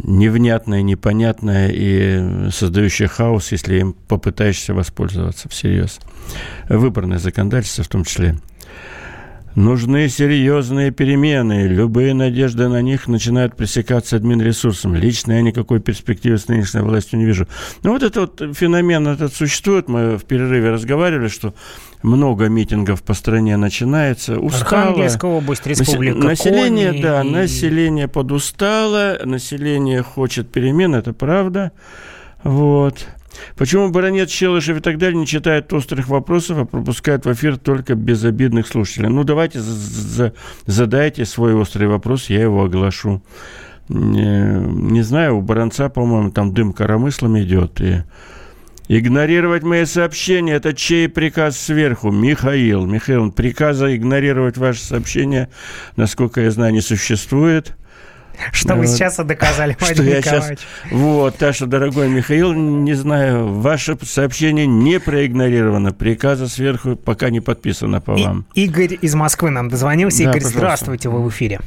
невнятное, 0.02 0.82
непонятное 0.82 1.70
и 1.72 2.50
создающее 2.50 3.08
хаос, 3.08 3.52
если 3.52 3.80
им 3.80 3.92
попытаешься 3.92 4.74
воспользоваться 4.74 5.48
всерьез. 5.48 6.00
Выборное 6.68 7.18
законодательство 7.18 7.84
в 7.84 7.88
том 7.88 8.04
числе. 8.04 8.36
Нужны 9.56 10.10
серьезные 10.10 10.90
перемены. 10.90 11.66
Любые 11.66 12.12
надежды 12.12 12.68
на 12.68 12.82
них 12.82 13.08
начинают 13.08 13.56
пресекаться 13.56 14.14
админресурсом. 14.16 14.94
Лично 14.94 15.32
я 15.32 15.40
никакой 15.40 15.80
перспективы 15.80 16.36
с 16.36 16.46
нынешней 16.46 16.82
властью 16.82 17.18
не 17.18 17.24
вижу. 17.24 17.48
Ну, 17.82 17.92
вот 17.92 18.02
этот 18.02 18.38
вот 18.38 18.54
феномен 18.54 19.08
этот 19.08 19.32
существует. 19.32 19.88
Мы 19.88 20.18
в 20.18 20.26
перерыве 20.26 20.72
разговаривали, 20.72 21.28
что 21.28 21.54
много 22.02 22.48
митингов 22.50 23.02
по 23.02 23.14
стране 23.14 23.56
начинается. 23.56 24.38
Устало. 24.38 24.82
Архангельская 24.82 25.30
область, 25.30 25.66
республика 25.66 26.18
Население, 26.18 26.90
Коми. 26.90 27.02
да, 27.02 27.24
население 27.24 28.08
подустало, 28.08 29.18
население 29.24 30.02
хочет 30.02 30.52
перемен, 30.52 30.94
это 30.94 31.14
правда. 31.14 31.72
Вот. 32.42 33.06
Почему 33.56 33.90
баронет 33.90 34.28
Челышев 34.28 34.78
и 34.78 34.80
так 34.80 34.98
далее 34.98 35.18
не 35.18 35.26
читают 35.26 35.72
острых 35.72 36.08
вопросов, 36.08 36.58
а 36.58 36.64
пропускают 36.64 37.24
в 37.24 37.32
эфир 37.32 37.56
только 37.56 37.94
безобидных 37.94 38.66
слушателей? 38.66 39.08
Ну, 39.08 39.24
давайте 39.24 39.60
задайте 40.66 41.24
свой 41.24 41.54
острый 41.54 41.88
вопрос, 41.88 42.30
я 42.30 42.42
его 42.42 42.64
оглашу. 42.64 43.22
Не, 43.88 44.60
не 44.92 45.02
знаю, 45.02 45.36
у 45.36 45.40
баронца, 45.42 45.88
по-моему, 45.88 46.30
там 46.30 46.52
дым 46.52 46.72
коромыслом 46.72 47.38
идет. 47.38 47.80
И 47.80 48.02
игнорировать 48.88 49.62
мои 49.62 49.84
сообщения– 49.84 50.52
это 50.54 50.74
чей 50.74 51.08
приказ 51.08 51.58
сверху? 51.58 52.10
Михаил. 52.10 52.84
Михаил, 52.86 53.30
приказа 53.30 53.94
игнорировать 53.96 54.58
ваши 54.58 54.80
сообщения, 54.80 55.48
насколько 55.96 56.40
я 56.40 56.50
знаю, 56.50 56.72
не 56.72 56.80
существует– 56.80 57.76
что 58.52 58.74
вы 58.74 58.86
сейчас 58.86 59.16
доказали, 59.16 59.76
Владимир 59.78 60.22
что 60.22 60.30
я 60.30 60.40
сейчас... 60.42 60.52
Вот, 60.90 61.36
так 61.36 61.54
что, 61.54 61.66
дорогой 61.66 62.08
Михаил, 62.08 62.52
не 62.52 62.94
знаю, 62.94 63.46
ваше 63.48 63.96
сообщение 64.02 64.66
не 64.66 65.00
проигнорировано. 65.00 65.92
Приказа 65.92 66.48
сверху 66.48 66.96
пока 66.96 67.30
не 67.30 67.40
подписано 67.40 68.00
по 68.00 68.14
вам. 68.14 68.46
Игорь 68.54 68.98
из 69.00 69.14
Москвы 69.14 69.50
нам 69.50 69.68
дозвонился. 69.68 70.22
Игорь, 70.22 70.42
здравствуйте, 70.42 71.08
вы 71.08 71.22
в 71.22 71.28
эфире. 71.30 71.60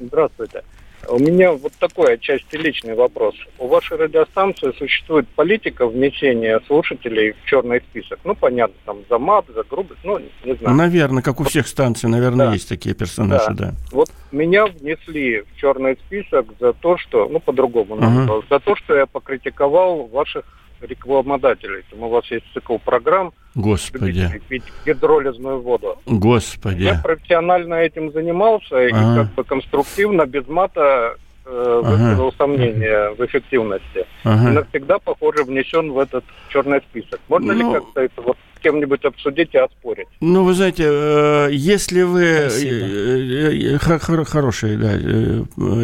Здравствуйте. 0.00 0.62
У 1.08 1.18
меня 1.18 1.52
вот 1.52 1.72
такой 1.78 2.14
отчасти 2.14 2.56
личный 2.56 2.94
вопрос. 2.94 3.34
У 3.58 3.66
вашей 3.66 3.96
радиостанции 3.96 4.72
существует 4.78 5.28
политика 5.28 5.86
внесения 5.86 6.60
слушателей 6.66 7.32
в 7.32 7.44
черный 7.46 7.80
список? 7.80 8.20
Ну, 8.24 8.34
понятно, 8.34 8.76
там 8.84 8.98
за 9.08 9.18
мат, 9.18 9.44
за 9.54 9.62
грубость, 9.64 10.00
ну, 10.04 10.18
не 10.44 10.54
знаю. 10.54 10.76
Наверное, 10.76 11.22
как 11.22 11.40
у 11.40 11.44
всех 11.44 11.66
станций, 11.66 12.08
наверное, 12.08 12.46
да. 12.46 12.52
есть 12.52 12.68
такие 12.68 12.94
персонажи, 12.94 13.46
да. 13.50 13.70
да. 13.70 13.74
Вот 13.92 14.10
меня 14.32 14.66
внесли 14.66 15.42
в 15.42 15.56
черный 15.56 15.96
список 16.06 16.46
за 16.60 16.72
то, 16.72 16.96
что, 16.96 17.28
ну, 17.28 17.40
по-другому, 17.40 17.96
uh-huh. 17.96 18.44
за 18.50 18.58
то, 18.60 18.76
что 18.76 18.94
я 18.94 19.06
покритиковал 19.06 20.06
ваших 20.06 20.44
рекламодателей. 20.80 21.84
Там 21.90 22.02
у 22.02 22.08
вас 22.08 22.24
есть 22.30 22.44
цикл 22.54 22.78
программ. 22.78 23.32
Господи. 23.54 24.40
Пить 24.48 24.64
гидролизную 24.84 25.60
воду. 25.60 25.98
Господи. 26.06 26.82
Я 26.82 27.00
профессионально 27.02 27.74
этим 27.74 28.12
занимался 28.12 28.76
ага. 28.76 28.86
и 28.86 28.90
как 28.90 29.34
бы 29.34 29.44
конструктивно, 29.44 30.26
без 30.26 30.46
мата 30.46 31.16
э, 31.44 31.80
высказал 31.82 32.28
ага. 32.28 32.36
сомнения 32.36 33.14
в 33.14 33.24
эффективности. 33.24 34.06
Ага. 34.24 34.50
И 34.50 34.52
навсегда, 34.52 34.98
похоже, 34.98 35.44
внесен 35.44 35.92
в 35.92 35.98
этот 35.98 36.24
черный 36.50 36.80
список. 36.80 37.20
Можно 37.28 37.54
ну... 37.54 37.68
ли 37.68 37.80
как-то 37.80 38.00
это 38.02 38.22
вот 38.22 38.36
кем-нибудь 38.66 39.04
обсудить 39.04 39.54
и 39.54 39.58
оспорить. 39.58 40.08
Ну, 40.20 40.42
вы 40.42 40.54
знаете, 40.54 40.84
э, 40.86 41.48
если 41.52 42.02
вы... 42.02 42.22
Э, 42.22 43.76
э, 43.76 43.78
хороший, 43.78 44.76
да. 44.76 44.92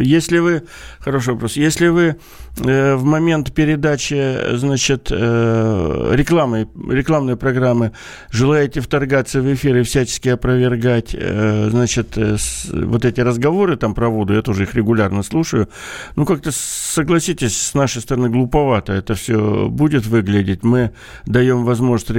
Если 0.00 0.38
вы... 0.38 0.62
Хороший 0.98 1.34
вопрос. 1.34 1.56
Если 1.56 1.88
вы 1.88 2.16
в 2.56 3.02
момент 3.04 3.54
передачи, 3.54 4.56
значит, 4.56 5.10
рекламы, 5.10 6.68
рекламной 6.90 7.36
программы 7.36 7.92
желаете 8.30 8.80
вторгаться 8.80 9.40
в 9.40 9.54
эфир 9.54 9.76
и 9.76 9.82
всячески 9.82 10.28
опровергать, 10.28 11.16
значит, 11.16 12.16
вот 12.16 13.04
эти 13.06 13.20
разговоры 13.20 13.76
там 13.76 13.94
про 13.94 14.08
воду, 14.10 14.34
я 14.34 14.42
тоже 14.42 14.64
их 14.64 14.74
регулярно 14.74 15.22
слушаю, 15.22 15.68
ну, 16.14 16.26
как-то 16.26 16.50
согласитесь, 16.52 17.56
с 17.56 17.74
нашей 17.74 18.02
стороны 18.02 18.28
глуповато 18.28 18.92
это 18.92 19.14
все 19.14 19.68
будет 19.68 20.06
выглядеть. 20.06 20.62
Мы 20.62 20.90
даем 21.24 21.64
возможность 21.64 22.10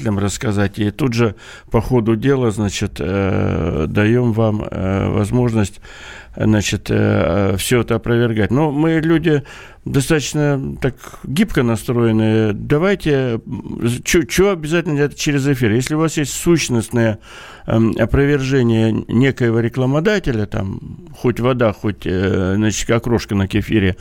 рекламодателям 0.00 0.18
рассказать, 0.18 0.78
и 0.78 0.90
тут 0.90 1.12
же 1.12 1.34
по 1.70 1.80
ходу 1.80 2.16
дела, 2.16 2.50
значит, 2.50 2.96
э, 2.98 3.86
даем 3.88 4.32
вам 4.32 4.62
э, 4.62 5.08
возможность 5.08 5.80
значит, 6.36 6.86
э, 6.90 7.56
все 7.56 7.80
это 7.80 7.96
опровергать. 7.96 8.50
Но 8.50 8.70
мы 8.70 9.00
люди 9.00 9.42
достаточно 9.84 10.76
так 10.80 10.94
гибко 11.24 11.62
настроены. 11.62 12.52
Давайте, 12.52 13.40
что 14.04 14.52
обязательно 14.52 14.96
делать 14.96 15.16
через 15.16 15.46
эфир? 15.46 15.72
Если 15.72 15.94
у 15.94 15.98
вас 15.98 16.18
есть 16.18 16.32
сущностное 16.32 17.18
э, 17.66 17.78
опровержение 17.98 19.04
некоего 19.08 19.60
рекламодателя, 19.60 20.44
там, 20.44 21.08
хоть 21.16 21.40
вода, 21.40 21.72
хоть, 21.72 22.02
э, 22.04 22.54
значит, 22.56 22.90
окрошка 22.90 23.34
на 23.34 23.48
кефире, 23.48 23.96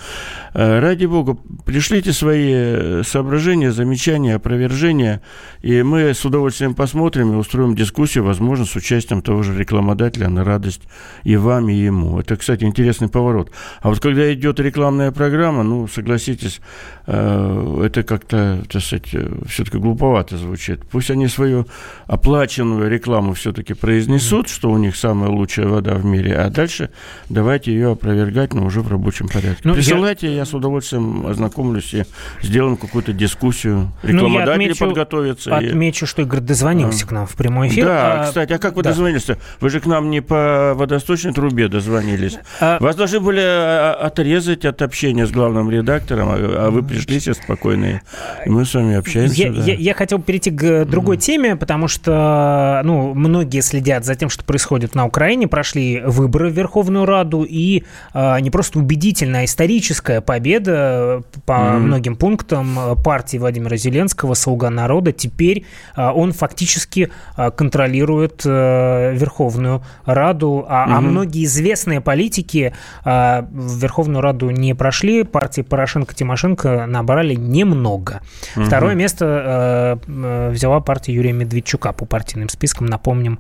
э, 0.54 0.80
ради 0.80 1.06
бога, 1.06 1.38
пришлите 1.66 2.12
свои 2.12 3.02
соображения, 3.04 3.72
замечания, 3.72 4.36
опровержения, 4.36 5.22
и 5.62 5.82
мы 5.82 6.14
с 6.14 6.26
удовольствием 6.26 6.76
посмотрим 6.76 7.32
и 7.32 7.36
устроим 7.36 7.74
дискуссию, 7.74 8.26
возможно, 8.26 8.66
с 8.66 8.76
участием 8.76 9.22
того 9.22 9.44
же 9.44 9.58
рекламодателя 9.58 10.28
на 10.28 10.44
радость 10.44 10.82
и 11.24 11.38
вам, 11.38 11.70
и 11.70 11.74
ему. 11.74 12.20
Это, 12.20 12.36
кстати, 12.36 12.66
интересный 12.66 13.08
поворот. 13.08 13.52
А 13.82 13.90
вот 13.90 14.02
когда 14.02 14.34
идет 14.34 14.60
рекламная 14.60 15.14
программа, 15.14 15.69
ну, 15.70 15.88
согласитесь, 15.88 16.62
это 17.12 18.04
как-то, 18.04 18.64
так 18.70 18.82
сказать, 18.82 19.10
э, 19.14 19.28
все-таки 19.48 19.78
глуповато 19.78 20.38
звучит. 20.38 20.82
Пусть 20.90 21.12
они 21.12 21.28
свою 21.28 21.68
оплаченную 22.08 22.90
рекламу 22.90 23.34
все-таки 23.34 23.74
произнесут, 23.74 24.48
mm-hmm. 24.48 24.54
что 24.54 24.72
у 24.72 24.78
них 24.78 24.96
самая 24.96 25.30
лучшая 25.30 25.68
вода 25.68 25.96
в 25.96 26.06
мире, 26.06 26.36
а 26.36 26.50
дальше 26.50 26.90
давайте 27.30 27.72
ее 27.72 27.92
опровергать, 27.92 28.54
но 28.54 28.66
уже 28.66 28.82
в 28.82 28.90
рабочем 28.90 29.28
порядке. 29.28 29.62
Ну, 29.64 29.74
Присылайте, 29.74 30.28
я... 30.28 30.38
я 30.38 30.46
с 30.46 30.54
удовольствием 30.54 31.28
ознакомлюсь 31.28 31.94
и 31.94 32.06
сделаем 32.42 32.78
какую-то 32.78 33.14
дискуссию. 33.14 33.92
Ну, 34.04 34.10
Рекламодатели 34.10 34.46
ну, 34.46 34.52
отмечу, 34.52 34.86
подготовятся. 34.86 35.58
Отмечу, 35.58 36.06
и... 36.06 36.08
что 36.08 36.22
Игорь 36.22 36.40
дозвонился 36.40 37.06
а. 37.06 37.08
к 37.08 37.12
нам 37.12 37.28
в 37.28 37.36
прямой 37.36 37.68
эфир. 37.68 37.86
Да, 37.86 38.22
а, 38.22 38.26
кстати, 38.26 38.54
а 38.54 38.58
как 38.58 38.76
вы 38.76 38.84
да. 38.84 38.90
дозвонились-то? 38.90 39.38
Вы 39.60 39.70
же 39.70 39.80
к 39.80 39.86
нам 39.86 40.10
не 40.10 40.22
по 40.22 40.74
водосточной 40.76 41.34
трубе 41.34 41.68
дозвонились. 41.68 42.38
А... 42.60 42.78
Вас 42.80 42.96
должны 42.96 43.20
были 43.20 43.42
а, 43.42 43.94
отрезать 43.94 44.66
от 44.66 44.82
общения 44.82 45.26
с 45.26 45.32
главным 45.32 45.50
главным 45.50 45.72
редактором, 45.72 46.30
а, 46.30 46.36
а 46.68 46.72
вы 46.72 46.84
пришли 46.84 46.99
все 47.08 47.34
спокойные. 47.34 48.02
Мы 48.46 48.66
с 48.66 48.74
вами 48.74 48.96
общаемся. 48.96 49.42
Я, 49.42 49.52
да. 49.52 49.64
я, 49.64 49.74
я 49.74 49.94
хотел 49.94 50.20
перейти 50.22 50.52
к 50.52 50.86
другой 50.86 51.18
mm. 51.18 51.20
теме, 51.20 51.56
потому 51.56 51.88
что 51.88 52.82
ну, 52.84 53.14
многие 53.14 53.62
следят 53.62 54.06
за 54.06 54.16
тем, 54.16 54.30
что 54.30 54.44
происходит 54.44 54.96
на 54.96 55.06
Украине. 55.06 55.48
Прошли 55.48 56.02
выборы 56.06 56.50
в 56.50 56.54
Верховную 56.54 57.06
Раду, 57.06 57.44
и 57.44 57.84
а, 58.14 58.40
не 58.40 58.50
просто 58.50 58.80
убедительная, 58.80 59.42
а 59.42 59.46
историческая 59.46 60.22
победа 60.22 61.24
по 61.46 61.54
mm. 61.54 61.78
многим 61.80 62.16
пунктам 62.16 62.78
партии 63.04 63.38
Владимира 63.38 63.78
Зеленского 63.78 64.34
«Слуга 64.34 64.70
народа». 64.70 65.12
Теперь 65.12 65.66
а, 65.96 66.12
он 66.14 66.34
фактически 66.34 67.10
а, 67.36 67.52
контролирует 67.52 68.44
а, 68.46 69.12
Верховную 69.12 69.84
Раду, 70.06 70.66
а, 70.68 70.88
mm-hmm. 70.88 70.94
а 70.94 71.02
многие 71.02 71.46
известные 71.46 72.02
политики 72.02 72.74
а, 73.04 73.48
в 73.52 73.78
Верховную 73.80 74.22
Раду 74.22 74.50
не 74.50 74.74
прошли. 74.74 75.24
Партии 75.24 75.62
Порошенко-Тимошенко 75.62 76.86
набрали 76.90 77.36
немного. 77.36 78.22
Угу. 78.56 78.66
Второе 78.66 78.96
место 78.96 80.00
э, 80.08 80.12
э, 80.12 80.50
взяла 80.52 80.80
партия 80.80 81.14
Юрия 81.14 81.34
Медведчука 81.34 81.94
по 81.94 82.06
партийным 82.06 82.50
спискам, 82.50 82.88
напомним, 82.88 83.40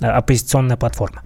э, 0.00 0.06
оппозиционная 0.06 0.76
платформа. 0.76 1.22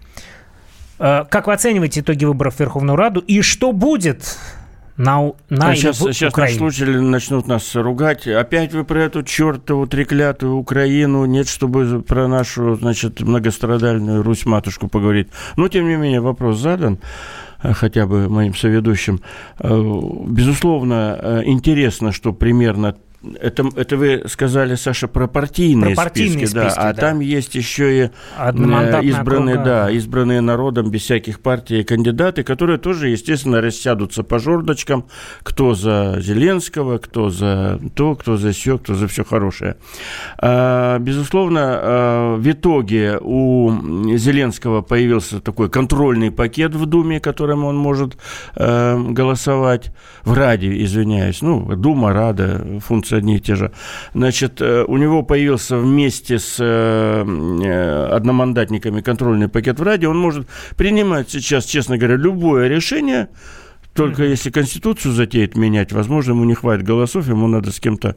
Э, 0.99 1.25
как 1.29 1.47
вы 1.47 1.53
оцениваете 1.53 2.01
итоги 2.01 2.25
выборов 2.25 2.57
в 2.57 2.61
Верховную 2.61 2.97
Раду 2.97 3.21
и 3.21 3.43
что 3.43 3.73
будет 3.73 4.37
на, 4.97 5.33
на 5.49 5.71
а 5.71 5.75
сейчас, 5.75 5.99
сейчас 5.99 6.37
наши 6.37 6.57
слушатели 6.57 6.99
начнут 6.99 7.47
нас 7.47 7.75
ругать. 7.75 8.27
Опять 8.27 8.73
вы 8.73 8.85
про 8.85 9.03
эту 9.03 9.23
чертову 9.23 9.87
треклятую 9.87 10.55
Украину. 10.55 11.25
Нет, 11.25 11.49
чтобы 11.49 12.03
про 12.03 12.29
нашу, 12.29 12.77
значит, 12.77 13.21
многострадальную 13.21 14.23
Русь-матушку 14.23 14.89
поговорить. 14.89 15.29
Но, 15.57 15.69
тем 15.69 15.89
не 15.89 15.97
менее, 15.97 16.21
вопрос 16.21 16.59
задан. 16.59 16.99
Э, 17.63 17.73
хотя 17.73 18.07
бы 18.07 18.29
моим 18.29 18.55
соведущим. 18.55 19.21
Э, 19.59 19.83
безусловно, 20.27 21.19
э, 21.21 21.43
интересно, 21.45 22.13
что 22.13 22.33
примерно 22.33 22.97
это, 23.41 23.69
это 23.77 23.97
вы 23.97 24.23
сказали, 24.27 24.75
Саша, 24.75 25.09
про 25.09 25.27
партийные, 25.27 25.95
про 25.95 26.05
партийные 26.05 26.47
списки, 26.47 26.59
списки, 26.59 26.77
да. 26.77 26.89
А 26.89 26.93
да. 26.93 27.01
там 27.01 27.21
есть 27.21 27.55
еще 27.55 28.07
и 28.07 28.11
избранные, 29.03 29.57
да, 29.57 29.91
избранные 29.91 30.41
народом 30.41 30.91
без 30.91 31.03
всяких 31.03 31.41
партий 31.41 31.85
кандидаты, 31.85 32.43
которые 32.43 32.79
тоже, 32.79 33.09
естественно, 33.09 33.61
рассядутся 33.61 34.23
по 34.23 34.39
жердочкам, 34.39 35.07
кто 35.43 35.75
за 35.75 36.17
Зеленского, 36.21 36.99
кто 36.99 37.31
за 37.31 37.81
то, 37.95 38.17
кто 38.17 38.37
за 38.37 38.53
все, 38.53 38.79
кто 38.79 38.95
за 38.95 39.07
все 39.07 39.25
хорошее. 39.25 39.77
А, 40.39 40.99
безусловно, 40.99 41.61
а, 41.65 42.37
в 42.37 42.51
итоге 42.51 43.19
у 43.21 43.71
Зеленского 44.17 44.83
появился 44.83 45.41
такой 45.41 45.69
контрольный 45.69 46.31
пакет 46.31 46.75
в 46.75 46.87
Думе, 46.87 47.21
которым 47.21 47.65
он 47.65 47.77
может 47.77 48.17
а, 48.57 48.99
голосовать 48.99 49.93
в 50.25 50.33
Раде, 50.33 50.83
извиняюсь, 50.83 51.43
ну, 51.43 51.77
Дума, 51.77 52.13
Рада, 52.13 52.81
функция 52.85 53.12
находятся 53.13 53.17
одни 53.17 53.37
и 53.37 53.41
те 53.41 53.55
же. 53.55 53.73
Значит, 54.15 54.61
э, 54.61 54.85
у 54.87 54.97
него 54.97 55.23
появился 55.23 55.77
вместе 55.77 56.39
с 56.39 56.57
э, 56.59 57.25
э, 57.25 58.07
одномандатниками 58.11 59.01
контрольный 59.01 59.49
пакет 59.49 59.79
в 59.79 59.83
Раде. 59.83 60.09
Он 60.09 60.19
может 60.19 60.47
принимать 60.77 61.31
сейчас, 61.31 61.65
честно 61.65 61.99
говоря, 61.99 62.17
любое 62.17 62.69
решение, 62.69 63.29
только 63.95 64.25
если 64.25 64.51
Конституцию 64.51 65.13
затеет 65.13 65.57
менять, 65.57 65.93
возможно, 65.93 66.33
ему 66.33 66.45
не 66.45 66.55
хватит 66.55 66.85
голосов, 66.85 67.29
ему 67.29 67.47
надо 67.47 67.71
с 67.71 67.81
кем-то, 67.81 68.17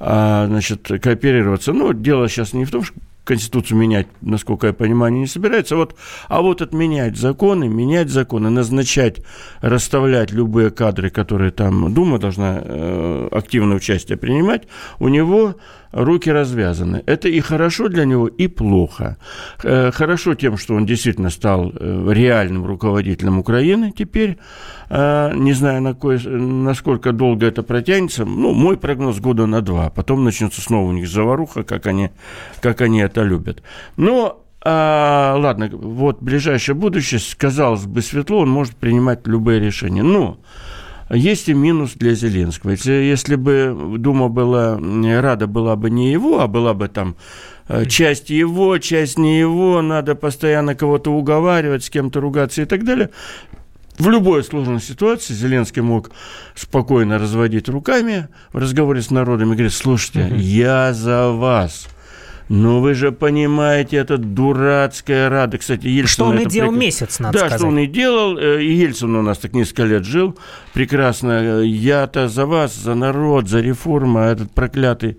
а, 0.00 0.46
значит, 0.46 0.90
кооперироваться. 1.00 1.72
Но 1.72 1.92
дело 1.92 2.28
сейчас 2.28 2.54
не 2.54 2.64
в 2.64 2.70
том, 2.70 2.82
что 2.82 2.94
Конституцию 3.24 3.78
менять, 3.78 4.08
насколько 4.20 4.66
я 4.66 4.72
понимаю, 4.72 5.12
не 5.12 5.26
собирается. 5.26 5.76
Вот, 5.76 5.94
а 6.28 6.42
вот 6.42 6.60
отменять 6.60 7.16
законы, 7.16 7.68
менять 7.68 8.08
законы, 8.08 8.50
назначать, 8.50 9.22
расставлять 9.60 10.32
любые 10.32 10.70
кадры, 10.70 11.10
которые 11.10 11.52
там 11.52 11.94
Дума 11.94 12.18
должна 12.18 12.60
э, 12.62 13.28
активное 13.30 13.76
участие 13.76 14.18
принимать, 14.18 14.66
у 14.98 15.08
него 15.08 15.54
руки 15.92 16.30
развязаны. 16.30 17.02
Это 17.06 17.28
и 17.28 17.40
хорошо 17.40 17.88
для 17.88 18.04
него, 18.04 18.26
и 18.26 18.48
плохо. 18.48 19.16
Э, 19.62 19.90
хорошо 19.92 20.34
тем, 20.34 20.56
что 20.56 20.74
он 20.74 20.86
действительно 20.86 21.30
стал 21.30 21.72
э, 21.74 22.12
реальным 22.12 22.66
руководителем 22.66 23.38
Украины 23.38 23.92
теперь. 23.96 24.38
Э, 24.90 25.32
не 25.34 25.52
знаю, 25.52 25.82
на 25.82 25.94
кое, 25.94 26.18
насколько 26.28 27.12
долго 27.12 27.46
это 27.46 27.62
протянется. 27.62 28.24
Ну, 28.24 28.52
мой 28.52 28.76
прогноз 28.76 29.20
года 29.20 29.46
на 29.46 29.60
два. 29.60 29.90
Потом 29.90 30.24
начнется 30.24 30.60
снова 30.60 30.88
у 30.88 30.92
них 30.92 31.08
заваруха, 31.08 31.62
как 31.62 31.86
они, 31.86 32.10
как 32.60 32.80
они 32.80 33.00
это 33.00 33.22
любят. 33.22 33.62
Но 33.96 34.42
а, 34.64 35.34
ладно, 35.38 35.68
вот 35.72 36.22
ближайшее 36.22 36.76
будущее, 36.76 37.20
казалось 37.36 37.84
бы, 37.84 38.00
светло, 38.00 38.38
он 38.38 38.48
может 38.48 38.76
принимать 38.76 39.26
любые 39.26 39.58
решения. 39.58 40.04
Но 40.04 40.38
есть 41.16 41.48
и 41.48 41.54
минус 41.54 41.92
для 41.94 42.14
Зеленского. 42.14 42.70
Если, 42.70 42.92
если 42.92 43.36
бы 43.36 43.96
Дума 43.98 44.28
была, 44.28 44.78
рада 45.20 45.46
была 45.46 45.76
бы 45.76 45.90
не 45.90 46.10
его, 46.10 46.40
а 46.40 46.46
была 46.46 46.74
бы 46.74 46.88
там 46.88 47.16
э, 47.68 47.86
часть 47.86 48.30
его, 48.30 48.78
часть 48.78 49.18
не 49.18 49.38
его, 49.38 49.82
надо 49.82 50.14
постоянно 50.14 50.74
кого-то 50.74 51.12
уговаривать, 51.12 51.84
с 51.84 51.90
кем-то 51.90 52.20
ругаться 52.20 52.62
и 52.62 52.64
так 52.64 52.84
далее. 52.84 53.10
В 53.98 54.08
любой 54.08 54.42
сложной 54.42 54.80
ситуации 54.80 55.34
Зеленский 55.34 55.82
мог 55.82 56.10
спокойно 56.54 57.18
разводить 57.18 57.68
руками 57.68 58.28
в 58.52 58.58
разговоре 58.58 59.02
с 59.02 59.10
народом 59.10 59.52
и 59.52 59.54
говорить, 59.54 59.74
слушайте, 59.74 60.32
я 60.34 60.94
за 60.94 61.30
вас. 61.30 61.88
Ну, 62.54 62.80
вы 62.80 62.92
же 62.92 63.12
понимаете, 63.12 63.96
это 63.96 64.18
дурацкая 64.18 65.30
рада. 65.30 65.56
Кстати, 65.56 65.86
Ельцин... 65.86 66.06
Что 66.06 66.24
он 66.26 66.38
и 66.38 66.44
делал 66.44 66.68
прек... 66.68 66.80
месяц, 66.80 67.18
надо 67.18 67.32
да, 67.32 67.38
сказать. 67.38 67.52
Да, 67.52 67.58
что 67.58 67.66
он 67.68 67.78
и 67.78 67.86
делал. 67.86 68.36
Э, 68.36 68.62
Ельцин 68.62 69.16
у 69.16 69.22
нас 69.22 69.38
так 69.38 69.54
несколько 69.54 69.84
лет 69.84 70.04
жил. 70.04 70.36
Прекрасно. 70.74 71.62
Я-то 71.62 72.28
за 72.28 72.44
вас, 72.44 72.76
за 72.76 72.94
народ, 72.94 73.48
за 73.48 73.60
реформу, 73.60 74.18
а 74.18 74.26
этот 74.26 74.50
проклятый 74.50 75.16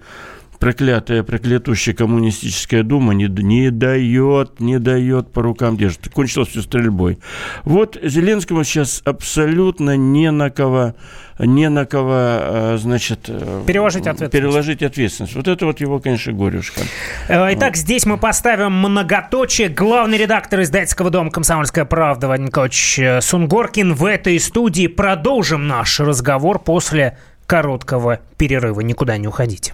проклятая, 0.63 1.23
проклятущая 1.23 1.93
коммунистическая 1.93 2.83
дума 2.83 3.13
не, 3.13 3.25
не 3.27 3.69
дает, 3.69 4.61
не 4.61 4.79
дает 4.79 5.29
по 5.29 5.41
рукам 5.41 5.75
держит. 5.75 6.07
Кончилось 6.07 6.47
все 6.47 6.61
стрельбой. 6.61 7.19
Вот 7.65 7.97
Зеленскому 8.01 8.63
сейчас 8.63 9.01
абсолютно 9.03 9.97
не 9.97 10.31
на 10.31 10.49
кого 10.49 10.93
не 11.39 11.67
на 11.67 11.85
кого, 11.85 12.13
э, 12.13 12.77
значит... 12.79 13.21
Э, 13.27 13.63
переложить 13.65 14.03
ответственность. 14.03 14.31
Переложить 14.31 14.83
ответственность. 14.83 15.35
Вот 15.35 15.47
это 15.47 15.65
вот 15.65 15.81
его, 15.81 15.99
конечно, 15.99 16.31
горюшка. 16.31 16.81
Э, 17.27 17.53
итак, 17.55 17.75
здесь 17.75 18.05
мы 18.05 18.17
поставим 18.17 18.71
многоточие. 18.71 19.67
Главный 19.67 20.19
редактор 20.19 20.61
издательского 20.61 21.09
дома 21.09 21.31
«Комсомольская 21.31 21.85
правда» 21.85 22.27
Вадим 22.27 22.45
Николаевич 22.45 22.99
Сунгоркин 23.25 23.95
в 23.95 24.05
этой 24.05 24.39
студии. 24.39 24.85
Продолжим 24.85 25.67
наш 25.67 25.99
разговор 25.99 26.59
после 26.59 27.17
короткого 27.47 28.19
перерыва. 28.37 28.81
Никуда 28.81 29.17
не 29.17 29.27
уходите. 29.27 29.73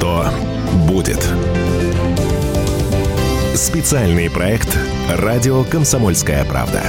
Что 0.00 0.24
будет? 0.88 1.22
Специальный 3.54 4.30
проект 4.30 4.74
«Радио 5.10 5.62
Комсомольская 5.62 6.42
правда». 6.46 6.82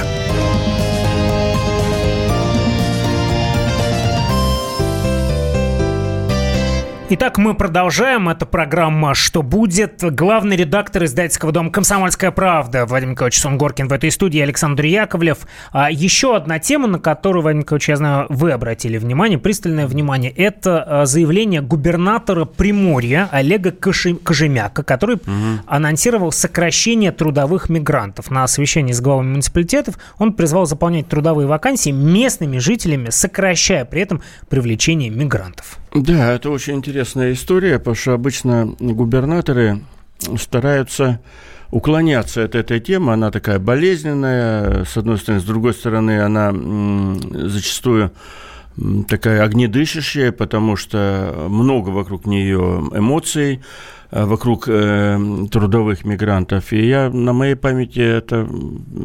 Итак, 7.14 7.36
мы 7.36 7.52
продолжаем. 7.52 8.30
Это 8.30 8.46
программа 8.46 9.14
«Что 9.14 9.42
будет?». 9.42 10.02
Главный 10.02 10.56
редактор 10.56 11.04
издательского 11.04 11.52
дома 11.52 11.70
«Комсомольская 11.70 12.30
правда» 12.30 12.86
Владимир 12.86 13.12
Николаевич 13.12 13.38
Сунгоркин 13.38 13.88
в 13.88 13.92
этой 13.92 14.10
студии, 14.10 14.40
Александр 14.40 14.86
Яковлев. 14.86 15.40
А 15.72 15.90
еще 15.90 16.34
одна 16.34 16.58
тема, 16.58 16.88
на 16.88 16.98
которую, 16.98 17.42
Владимир 17.42 17.64
Николаевич, 17.64 17.90
я 17.90 17.96
знаю, 17.96 18.26
вы 18.30 18.52
обратили 18.52 18.96
внимание, 18.96 19.38
пристальное 19.38 19.86
внимание, 19.86 20.30
это 20.30 21.02
а, 21.02 21.04
заявление 21.04 21.60
губернатора 21.60 22.46
Приморья 22.46 23.28
Олега. 23.30 23.72
Кожемяка, 23.72 24.82
который 24.82 25.16
угу. 25.16 25.60
анонсировал 25.66 26.32
сокращение 26.32 27.12
трудовых 27.12 27.68
мигрантов. 27.68 28.30
На 28.30 28.46
совещании 28.46 28.92
с 28.92 29.02
главами 29.02 29.32
муниципалитетов 29.32 29.98
он 30.16 30.32
призвал 30.32 30.64
заполнять 30.64 31.10
трудовые 31.10 31.46
вакансии 31.46 31.90
местными 31.90 32.56
жителями, 32.56 33.10
сокращая 33.10 33.84
при 33.84 34.00
этом 34.00 34.22
привлечение 34.48 35.10
мигрантов. 35.10 35.78
Да, 35.94 36.32
это 36.32 36.48
очень 36.50 36.76
интересная 36.76 37.32
история, 37.32 37.78
потому 37.78 37.94
что 37.94 38.14
обычно 38.14 38.74
губернаторы 38.80 39.82
стараются 40.38 41.20
уклоняться 41.70 42.44
от 42.44 42.54
этой 42.54 42.80
темы. 42.80 43.12
Она 43.12 43.30
такая 43.30 43.58
болезненная, 43.58 44.84
с 44.84 44.96
одной 44.96 45.18
стороны, 45.18 45.42
с 45.42 45.44
другой 45.44 45.74
стороны, 45.74 46.22
она 46.22 46.50
зачастую 47.48 48.10
такая 49.06 49.42
огнедышащая, 49.42 50.32
потому 50.32 50.76
что 50.76 51.46
много 51.50 51.90
вокруг 51.90 52.24
нее 52.24 52.88
эмоций, 52.94 53.60
вокруг 54.12 54.68
э, 54.68 55.18
трудовых 55.50 56.04
мигрантов. 56.04 56.72
И 56.72 56.86
я 56.86 57.08
на 57.08 57.32
моей 57.32 57.54
памяти 57.54 58.00
это 58.00 58.46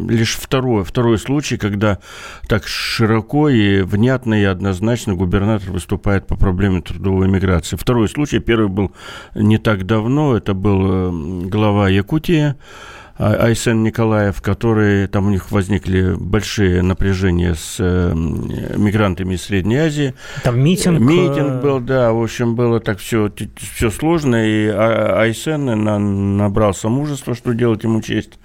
лишь 0.09 0.35
второй, 0.35 0.83
второй 0.83 1.17
случай, 1.17 1.57
когда 1.57 1.99
так 2.47 2.67
широко 2.67 3.47
и 3.47 3.81
внятно 3.81 4.39
и 4.39 4.43
однозначно 4.43 5.15
губернатор 5.15 5.71
выступает 5.71 6.27
по 6.27 6.35
проблеме 6.35 6.81
трудовой 6.81 7.29
миграции. 7.29 7.77
Второй 7.77 8.09
случай, 8.09 8.39
первый 8.39 8.67
был 8.67 8.91
не 9.33 9.57
так 9.57 9.85
давно, 9.85 10.35
это 10.35 10.53
был 10.53 10.81
э, 10.83 11.47
глава 11.47 11.87
Якутии, 11.87 12.55
Айсен 13.19 13.83
Николаев, 13.83 14.41
которые 14.41 15.07
там 15.07 15.27
у 15.27 15.29
них 15.29 15.51
возникли 15.51 16.13
большие 16.17 16.83
напряжения 16.83 17.55
с 17.55 17.77
э, 17.79 18.13
мигрантами 18.13 19.33
из 19.33 19.43
Средней 19.43 19.77
Азии. 19.77 20.13
Там 20.43 20.59
митинг. 20.59 20.99
Митинг 20.99 21.53
э, 21.53 21.61
был, 21.61 21.79
да, 21.79 22.11
в 22.11 22.21
общем, 22.21 22.55
было 22.55 22.79
так 22.79 22.99
все, 22.99 23.31
все 23.55 23.89
сложно, 23.89 24.35
и 24.47 24.67
а, 24.67 25.21
Айсен 25.21 25.65
на, 25.65 25.97
набрался 25.97 26.89
мужества, 26.89 27.33
что 27.33 27.53
делать 27.53 27.83
ему 27.83 28.01
честь, 28.01 28.39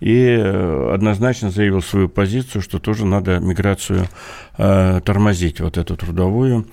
и 0.00 0.26
э, 0.28 0.90
однозначно 0.92 1.50
заявил 1.50 1.80
свою 1.80 2.10
позицию, 2.10 2.60
что 2.60 2.78
тоже 2.78 3.06
надо 3.06 3.38
миграцию 3.38 4.08
э, 4.58 5.00
тормозить, 5.04 5.60
вот 5.60 5.78
эту 5.78 5.96
трудовую. 5.96 6.66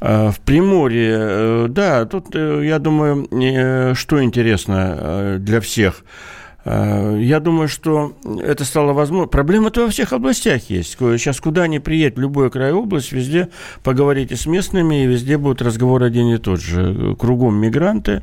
Э, 0.00 0.30
в 0.30 0.38
Приморье, 0.40 1.16
э, 1.18 1.66
да, 1.68 2.04
тут, 2.04 2.28
э, 2.34 2.62
я 2.64 2.78
думаю, 2.78 3.26
э, 3.32 3.94
что 3.94 4.22
интересно 4.22 4.96
э, 4.96 5.36
для 5.40 5.60
всех– 5.60 6.04
Э, 6.14 6.38
я 6.64 7.40
думаю, 7.40 7.68
что 7.68 8.12
это 8.42 8.64
стало 8.64 8.92
возможно. 8.92 9.26
Проблема-то 9.26 9.84
во 9.84 9.88
всех 9.88 10.12
областях 10.12 10.68
есть. 10.68 10.96
Сейчас 10.98 11.40
куда 11.40 11.66
ни 11.66 11.78
приедет, 11.78 12.16
в 12.16 12.20
любую 12.20 12.50
край 12.50 12.72
область, 12.72 13.12
везде 13.12 13.48
поговорите 13.82 14.36
с 14.36 14.46
местными, 14.46 15.04
и 15.04 15.06
везде 15.06 15.38
будет 15.38 15.62
разговор 15.62 16.02
один 16.02 16.34
и 16.34 16.38
тот 16.38 16.60
же. 16.60 17.16
Кругом 17.18 17.56
мигранты. 17.56 18.22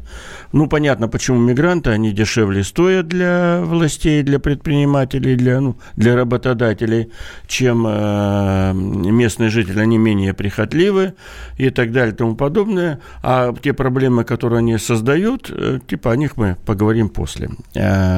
Ну, 0.51 0.67
понятно, 0.67 1.07
почему 1.07 1.39
мигранты, 1.39 1.89
они 1.89 2.11
дешевле 2.11 2.63
стоят 2.63 3.07
для 3.07 3.61
властей, 3.63 4.23
для 4.23 4.39
предпринимателей, 4.39 5.35
для, 5.35 5.59
ну, 5.59 5.75
для 5.95 6.15
работодателей, 6.15 7.11
чем 7.47 7.85
э, 7.87 8.73
местные 8.73 9.49
жители, 9.49 9.79
они 9.79 9.97
менее 9.97 10.33
прихотливы 10.33 11.15
и 11.57 11.69
так 11.69 11.91
далее 11.91 12.13
и 12.13 12.15
тому 12.15 12.35
подобное. 12.35 12.99
А 13.23 13.53
те 13.61 13.73
проблемы, 13.73 14.23
которые 14.23 14.59
они 14.59 14.77
создают, 14.77 15.49
э, 15.49 15.79
типа 15.87 16.11
о 16.11 16.15
них 16.15 16.37
мы 16.37 16.57
поговорим 16.65 17.09
после. 17.09 17.49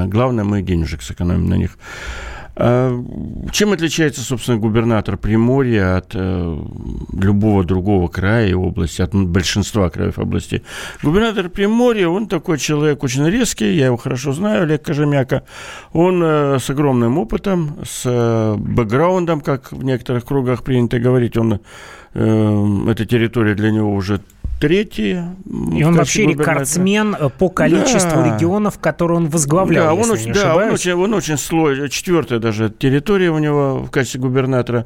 Главное, 0.10 0.44
мы 0.44 0.62
денежек 0.62 1.02
сэкономим 1.02 1.48
на 1.48 1.56
них. 1.56 1.78
А, 2.62 2.92
чем 3.54 3.72
отличается, 3.72 4.22
собственно, 4.22 4.58
губернатор 4.58 5.16
Приморья 5.16 5.96
от 5.96 6.12
э, 6.14 6.58
любого 7.14 7.64
другого 7.64 8.10
края 8.10 8.50
и 8.50 8.54
области, 8.54 9.02
от 9.02 9.16
большинства 9.16 9.90
краев 9.90 10.20
области? 10.20 10.62
Губернатор 11.02 11.48
Приморья, 11.48 12.10
он 12.10 12.28
такой 12.28 12.58
человек 12.58 13.02
очень 13.02 13.26
резкий, 13.30 13.76
я 13.76 13.86
его 13.86 13.96
хорошо 13.96 14.34
знаю, 14.34 14.64
Олег 14.64 14.84
Кожемяка. 14.84 15.44
Он 15.94 16.22
э, 16.22 16.60
с 16.60 16.70
огромным 16.70 17.18
опытом, 17.18 17.78
с 17.86 18.04
э, 18.06 18.56
бэкграундом, 18.58 19.40
как 19.40 19.72
в 19.72 19.82
некоторых 19.82 20.26
кругах 20.26 20.64
принято 20.64 21.00
говорить, 21.00 21.38
он, 21.38 21.62
эта 22.14 23.06
территория 23.06 23.54
для 23.54 23.72
него 23.72 23.94
уже 23.94 24.20
третий. 24.60 25.20
И 25.74 25.84
он 25.84 25.96
вообще 25.96 26.26
рекордсмен 26.26 27.16
э, 27.20 27.30
по 27.30 27.50
количеству 27.50 28.22
да. 28.22 28.36
регионов, 28.36 28.80
которые 28.80 29.18
он 29.18 29.30
возглавлял, 29.30 29.86
да, 29.86 29.94
он 29.94 30.12
очень, 30.12 30.34
да, 30.34 30.56
он 30.56 30.72
очень, 30.72 30.94
он 30.94 31.14
очень 31.14 31.38
слой, 31.38 31.90
четвертая 31.90 32.40
даже 32.40 32.70
территория 32.70 33.32
у 33.32 33.40
него 33.40 33.80
в 33.80 33.90
качестве 33.90 34.22
губернатора. 34.22 34.86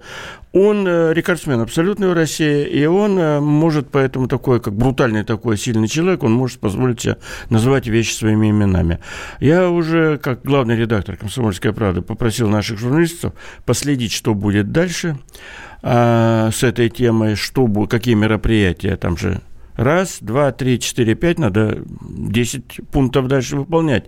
Он 0.51 0.87
э, 0.87 1.13
рекордсмен 1.13 1.61
абсолютно 1.61 2.09
в 2.09 2.13
России, 2.13 2.63
и 2.63 2.85
он 2.85 3.17
э, 3.17 3.39
может, 3.39 3.89
поэтому 3.89 4.27
такой, 4.27 4.61
как 4.61 4.75
брутальный 4.75 5.23
такой 5.23 5.57
сильный 5.57 5.87
человек, 5.87 6.23
он 6.23 6.31
может 6.31 6.59
позволить 6.59 7.01
себе 7.01 7.17
называть 7.49 7.87
вещи 7.87 8.13
своими 8.13 8.51
именами. 8.51 8.99
Я 9.39 9.69
уже, 9.69 10.19
как 10.19 10.43
главный 10.43 10.75
редактор 10.75 11.17
«Комсомольской 11.17 11.73
правды», 11.73 12.01
попросил 12.01 12.49
наших 12.49 12.77
журналистов 12.77 13.33
последить, 13.65 14.11
что 14.11 14.35
будет 14.35 14.71
дальше 14.71 15.17
а, 15.81 16.51
с 16.51 16.63
этой 16.63 16.89
темой, 16.89 17.35
что, 17.35 17.67
какие 17.87 18.13
мероприятия 18.13 18.95
там 18.95 19.17
же 19.17 19.41
Раз, 19.75 20.19
два, 20.21 20.51
три, 20.51 20.79
четыре, 20.79 21.15
пять, 21.15 21.39
надо 21.39 21.83
10 22.01 22.81
пунктов 22.91 23.27
дальше 23.27 23.57
выполнять. 23.57 24.05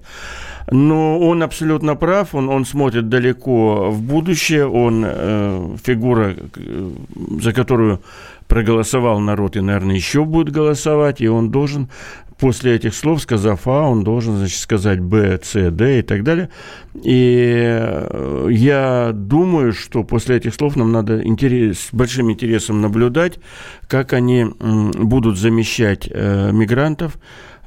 Но 0.72 1.20
он 1.20 1.43
абсолютно 1.43 1.95
прав, 1.95 2.34
он, 2.36 2.49
он 2.49 2.66
смотрит 2.66 3.09
далеко 3.09 3.89
в 3.91 4.01
будущее, 4.01 4.68
он 4.68 5.03
э, 5.05 5.76
фигура, 5.84 6.36
э, 6.55 6.91
за 7.41 7.53
которую 7.53 8.01
проголосовал 8.47 9.20
народ 9.20 9.55
и, 9.55 9.61
наверное, 9.61 9.95
еще 9.95 10.24
будет 10.24 10.51
голосовать, 10.51 11.22
и 11.22 11.28
он 11.28 11.49
должен 11.49 11.89
после 12.38 12.75
этих 12.75 12.93
слов, 12.93 13.21
сказав 13.21 13.67
А, 13.67 13.83
он 13.83 14.03
должен, 14.03 14.38
значит, 14.38 14.59
сказать 14.59 14.99
Б, 14.99 15.39
С, 15.41 15.71
Д 15.71 15.99
и 15.99 16.01
так 16.01 16.23
далее. 16.23 16.49
И 17.03 17.63
э, 17.65 18.47
я 18.51 19.11
думаю, 19.13 19.73
что 19.73 20.03
после 20.03 20.38
этих 20.38 20.53
слов 20.53 20.75
нам 20.75 20.91
надо 20.91 21.21
интерес, 21.25 21.79
с 21.79 21.93
большим 21.93 22.31
интересом 22.31 22.81
наблюдать, 22.81 23.39
как 23.88 24.13
они 24.13 24.45
будут 24.45 25.38
замещать 25.38 26.09
э, 26.11 26.51
мигрантов 26.51 27.17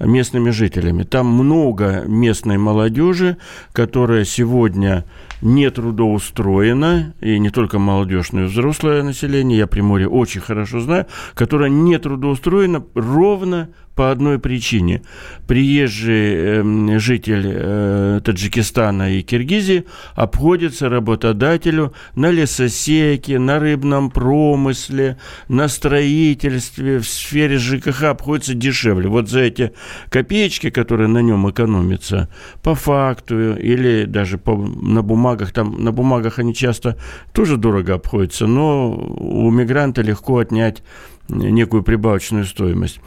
местными 0.00 0.50
жителями. 0.50 1.02
Там 1.02 1.26
много 1.26 2.04
местной 2.06 2.58
молодежи, 2.58 3.36
которая 3.72 4.24
сегодня 4.24 5.04
не 5.42 5.70
трудоустроено, 5.70 7.14
и 7.20 7.38
не 7.38 7.50
только 7.50 7.78
молодежь, 7.78 8.32
но 8.32 8.42
и 8.42 8.46
взрослое 8.46 9.02
население, 9.02 9.58
я 9.58 9.66
Приморье 9.66 10.08
очень 10.08 10.40
хорошо 10.40 10.80
знаю, 10.80 11.06
которое 11.34 11.70
не 11.70 11.98
трудоустроено 11.98 12.84
ровно 12.94 13.70
по 13.98 14.12
одной 14.12 14.38
причине. 14.38 15.02
Приезжий 15.48 16.62
э, 16.62 16.98
житель 17.00 17.42
э, 17.46 18.20
Таджикистана 18.22 19.16
и 19.16 19.22
Киргизии 19.22 19.86
обходится 20.14 20.88
работодателю 20.88 21.92
на 22.14 22.30
лесосеке, 22.30 23.40
на 23.40 23.58
рыбном 23.58 24.12
промысле, 24.12 25.18
на 25.48 25.66
строительстве, 25.66 27.00
в 27.00 27.08
сфере 27.08 27.58
ЖКХ 27.58 28.04
обходится 28.04 28.54
дешевле. 28.54 29.08
Вот 29.08 29.28
за 29.28 29.40
эти 29.40 29.72
копеечки, 30.10 30.70
которые 30.70 31.08
на 31.08 31.18
нем 31.18 31.50
экономятся, 31.50 32.28
по 32.62 32.76
факту 32.76 33.56
или 33.56 34.04
даже 34.04 34.38
по, 34.38 34.56
на 34.56 35.02
бумагах, 35.02 35.50
там 35.50 35.82
на 35.82 35.90
бумагах 35.90 36.38
они 36.38 36.54
часто 36.54 36.96
тоже 37.32 37.56
дорого 37.56 37.94
обходятся, 37.94 38.46
но 38.46 38.92
у 38.92 39.50
мигранта 39.50 40.02
легко 40.02 40.38
отнять 40.38 40.84
некую 41.28 41.82
прибавочную 41.82 42.44
стоимость. 42.44 43.00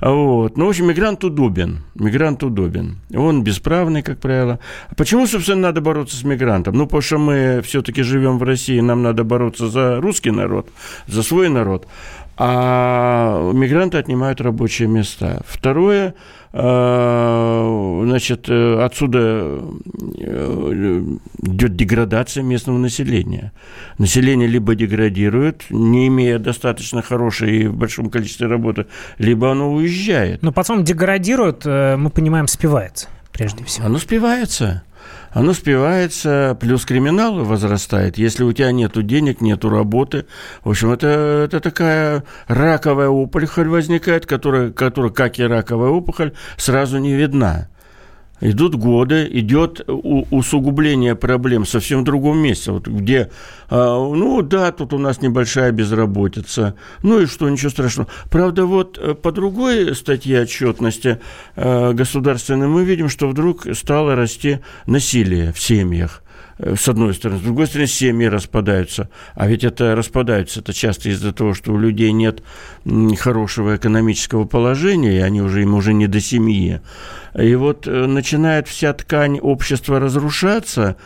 Вот. 0.00 0.56
Ну, 0.56 0.66
в 0.66 0.68
общем, 0.68 0.88
мигрант 0.88 1.24
удобен. 1.24 1.84
Мигрант 1.94 2.42
удобен. 2.42 2.98
Он 3.14 3.42
бесправный, 3.42 4.02
как 4.02 4.18
правило. 4.18 4.58
Почему, 4.96 5.26
собственно, 5.26 5.62
надо 5.62 5.80
бороться 5.80 6.16
с 6.16 6.24
мигрантом? 6.24 6.76
Ну, 6.76 6.84
потому 6.86 7.02
что 7.02 7.18
мы 7.18 7.60
все-таки 7.62 8.02
живем 8.02 8.38
в 8.38 8.42
России, 8.42 8.80
нам 8.80 9.02
надо 9.02 9.24
бороться 9.24 9.68
за 9.68 10.00
русский 10.00 10.30
народ, 10.30 10.68
за 11.06 11.22
свой 11.22 11.48
народ. 11.48 11.86
А 12.36 13.52
мигранты 13.52 13.98
отнимают 13.98 14.40
рабочие 14.40 14.88
места. 14.88 15.42
Второе– 15.46 16.14
значит, 16.52 18.48
э, 18.48 18.82
отсюда 18.82 19.60
э, 20.18 21.04
идет 21.42 21.76
деградация 21.76 22.42
местного 22.42 22.78
населения. 22.78 23.52
Население 23.98 24.48
либо 24.48 24.74
деградирует, 24.74 25.64
не 25.70 26.08
имея 26.08 26.38
достаточно 26.38 27.02
хорошей 27.02 27.56
и 27.56 27.66
в 27.68 27.76
большом 27.76 28.10
количестве 28.10 28.48
работы, 28.48 28.86
либо 29.18 29.52
оно 29.52 29.72
уезжает. 29.72 30.42
Но 30.42 30.52
потом 30.52 30.82
деградирует, 30.82 31.64
мы 31.64 32.10
понимаем, 32.10 32.48
спивается 32.48 33.08
прежде 33.32 33.64
всего. 33.64 33.86
Оно 33.86 33.98
спивается 33.98 34.82
оно 35.32 35.52
спивается, 35.52 36.56
плюс 36.60 36.84
криминал 36.84 37.44
возрастает. 37.44 38.18
Если 38.18 38.42
у 38.42 38.52
тебя 38.52 38.72
нет 38.72 38.92
денег, 39.06 39.40
нет 39.40 39.64
работы, 39.64 40.26
в 40.64 40.70
общем, 40.70 40.90
это, 40.90 41.42
это 41.44 41.60
такая 41.60 42.24
раковая 42.48 43.08
опухоль 43.08 43.68
возникает, 43.68 44.26
которая, 44.26 44.70
которая, 44.70 45.12
как 45.12 45.38
и 45.38 45.44
раковая 45.44 45.90
опухоль, 45.90 46.32
сразу 46.56 46.98
не 46.98 47.14
видна. 47.14 47.68
Идут 48.40 48.74
годы, 48.74 49.28
идет 49.30 49.82
усугубление 49.86 51.14
проблем 51.14 51.66
совсем 51.66 52.00
в 52.00 52.04
другом 52.04 52.38
месте, 52.38 52.72
вот 52.72 52.88
где, 52.88 53.30
а, 53.68 53.98
ну 53.98 54.40
да, 54.40 54.72
тут 54.72 54.94
у 54.94 54.98
нас 54.98 55.20
небольшая 55.20 55.72
безработица, 55.72 56.74
ну 57.02 57.20
и 57.20 57.26
что, 57.26 57.50
ничего 57.50 57.70
страшного. 57.70 58.08
Правда, 58.30 58.64
вот 58.64 58.98
э, 58.98 59.14
по 59.14 59.30
другой 59.30 59.94
статье 59.94 60.42
отчетности 60.42 61.20
э, 61.56 61.92
государственной 61.92 62.66
мы 62.66 62.84
видим, 62.84 63.10
что 63.10 63.28
вдруг 63.28 63.66
стало 63.74 64.16
расти 64.16 64.60
насилие 64.86 65.52
в 65.52 65.60
семьях. 65.60 66.22
Э, 66.62 66.74
с 66.76 66.88
одной 66.88 67.14
стороны. 67.14 67.40
С 67.40 67.42
другой 67.42 67.66
стороны, 67.66 67.86
семьи 67.86 68.26
распадаются. 68.26 69.08
А 69.34 69.46
ведь 69.46 69.64
это 69.64 69.94
распадаются 69.94 70.60
это 70.60 70.72
часто 70.72 71.08
из-за 71.08 71.32
того, 71.32 71.54
что 71.54 71.72
у 71.72 71.78
людей 71.78 72.12
нет 72.12 72.42
хорошего 73.18 73.76
экономического 73.76 74.44
положения, 74.44 75.16
и 75.16 75.20
они 75.20 75.40
уже, 75.42 75.62
им 75.62 75.74
уже 75.74 75.94
не 75.94 76.06
до 76.06 76.20
семьи. 76.20 76.80
И 77.34 77.54
вот 77.54 77.86
э, 77.86 78.06
начинает 78.06 78.68
вся 78.68 78.92
ткань 78.92 79.38
общества 79.40 80.00
разрушаться, 80.00 80.96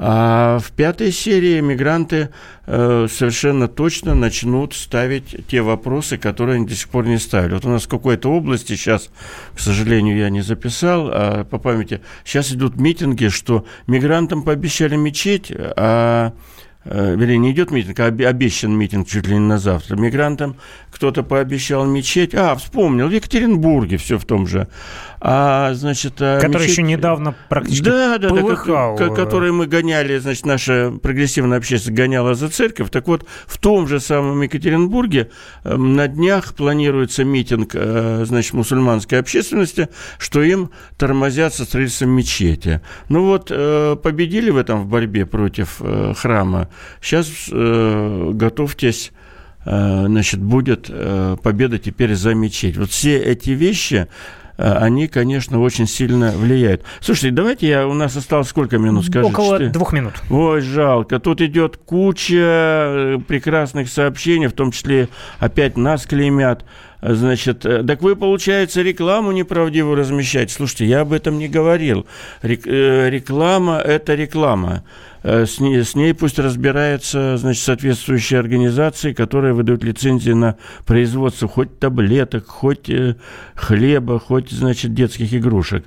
а 0.00 0.60
в 0.60 0.70
пятой 0.70 1.10
серии 1.10 1.60
мигранты 1.60 2.28
э, 2.66 3.08
совершенно 3.10 3.66
точно 3.66 4.14
начнут 4.14 4.72
ставить 4.72 5.48
те 5.48 5.60
вопросы, 5.60 6.16
которые 6.18 6.56
они 6.56 6.66
до 6.66 6.74
сих 6.76 6.88
пор 6.88 7.04
не 7.06 7.18
ставили. 7.18 7.54
Вот 7.54 7.64
у 7.64 7.68
нас 7.68 7.86
в 7.86 7.88
какой-то 7.88 8.30
области 8.30 8.74
сейчас, 8.74 9.10
к 9.56 9.58
сожалению, 9.58 10.16
я 10.16 10.30
не 10.30 10.40
записал, 10.40 11.10
а 11.12 11.44
по 11.44 11.58
памяти, 11.58 12.00
сейчас 12.24 12.52
идут 12.52 12.76
митинги, 12.76 13.26
что 13.26 13.66
мигрантам 13.88 14.44
пообещали 14.44 14.94
мечеть, 14.94 15.50
а 15.50 16.32
э, 16.84 17.16
вернее, 17.16 17.38
не 17.38 17.50
идет 17.50 17.72
митинг, 17.72 17.98
а 17.98 18.06
обещан 18.06 18.70
митинг 18.70 19.08
чуть 19.08 19.26
ли 19.26 19.34
не 19.34 19.40
на 19.40 19.58
завтра. 19.58 19.96
Мигрантам 19.96 20.54
кто-то 20.92 21.24
пообещал 21.24 21.84
мечеть. 21.86 22.36
А, 22.36 22.54
вспомнил, 22.54 23.08
в 23.08 23.12
Екатеринбурге 23.12 23.96
все 23.96 24.16
в 24.16 24.24
том 24.24 24.46
же 24.46 24.68
а, 25.20 25.74
значит, 25.74 26.14
а, 26.20 26.38
который 26.40 26.62
мечеть... 26.62 26.72
еще 26.72 26.82
недавно 26.82 27.34
практически 27.48 27.84
да, 27.84 28.18
да, 28.18 28.28
полыхал. 28.28 28.96
Да, 28.96 29.08
который 29.08 29.50
мы 29.50 29.66
гоняли, 29.66 30.18
значит, 30.18 30.46
наша 30.46 30.92
прогрессивная 31.02 31.58
общественность 31.58 31.98
гоняла 31.98 32.34
за 32.34 32.48
церковь. 32.48 32.90
Так 32.90 33.08
вот, 33.08 33.26
в 33.46 33.58
том 33.58 33.88
же 33.88 34.00
самом 34.00 34.40
Екатеринбурге 34.42 35.30
эм, 35.64 35.96
на 35.96 36.06
днях 36.06 36.54
планируется 36.54 37.24
митинг, 37.24 37.72
э, 37.74 38.24
значит, 38.26 38.52
мусульманской 38.52 39.18
общественности, 39.18 39.88
что 40.18 40.42
им 40.42 40.70
тормозят 40.96 41.54
со 41.54 41.64
строительством 41.64 42.10
мечети. 42.10 42.80
Ну 43.08 43.24
вот, 43.24 43.50
э, 43.50 43.96
победили 44.00 44.50
в 44.50 44.56
этом 44.56 44.82
в 44.82 44.86
борьбе 44.86 45.26
против 45.26 45.78
э, 45.80 46.14
храма. 46.16 46.68
Сейчас 47.00 47.28
готовьтесь 47.48 49.12
значит, 49.64 50.40
будет 50.40 50.90
победа 51.42 51.78
теперь 51.78 52.14
за 52.14 52.34
мечеть. 52.34 52.76
Вот 52.76 52.90
все 52.90 53.18
эти 53.18 53.50
вещи, 53.50 54.08
Э, 54.47 54.47
они, 54.58 55.06
конечно, 55.06 55.60
очень 55.60 55.86
сильно 55.86 56.32
влияют. 56.32 56.82
Слушайте, 57.00 57.30
давайте 57.30 57.68
я... 57.68 57.86
У 57.86 57.94
нас 57.94 58.16
осталось 58.16 58.48
сколько 58.48 58.78
минут, 58.78 59.06
скажите? 59.06 59.32
Около 59.32 59.58
4? 59.58 59.70
двух 59.70 59.92
минут. 59.92 60.14
Ой, 60.30 60.60
жалко. 60.60 61.20
Тут 61.20 61.40
идет 61.40 61.76
куча 61.76 62.34
э, 62.34 63.18
прекрасных 63.26 63.88
сообщений, 63.88 64.48
в 64.48 64.52
том 64.52 64.72
числе 64.72 65.08
опять 65.38 65.76
нас 65.76 66.06
клеймят. 66.06 66.64
Значит, 67.00 67.64
э, 67.64 67.84
так 67.84 68.02
вы, 68.02 68.16
получается, 68.16 68.82
рекламу 68.82 69.30
неправдивую 69.30 69.94
размещаете. 69.94 70.52
Слушайте, 70.52 70.86
я 70.86 71.02
об 71.02 71.12
этом 71.12 71.38
не 71.38 71.48
говорил. 71.48 72.06
Реклама– 72.42 73.78
это 73.84 74.14
реклама. 74.14 74.82
Э, 75.22 75.46
с 75.46 75.60
ней, 75.60 75.82
с 75.82 75.94
ней 75.94 76.14
пусть 76.14 76.38
разбираются 76.38 77.36
значит, 77.36 77.62
соответствующие 77.62 78.40
организации, 78.40 79.12
которые 79.12 79.54
выдают 79.54 79.84
лицензии 79.84 80.32
на 80.32 80.56
производство 80.86 81.48
хоть 81.48 81.78
таблеток, 81.78 82.46
хоть 82.46 82.88
э, 82.88 83.16
хлеба, 83.54 84.18
хоть 84.18 84.50
значит, 84.50 84.94
детских 84.94 85.32
игрушек. 85.34 85.84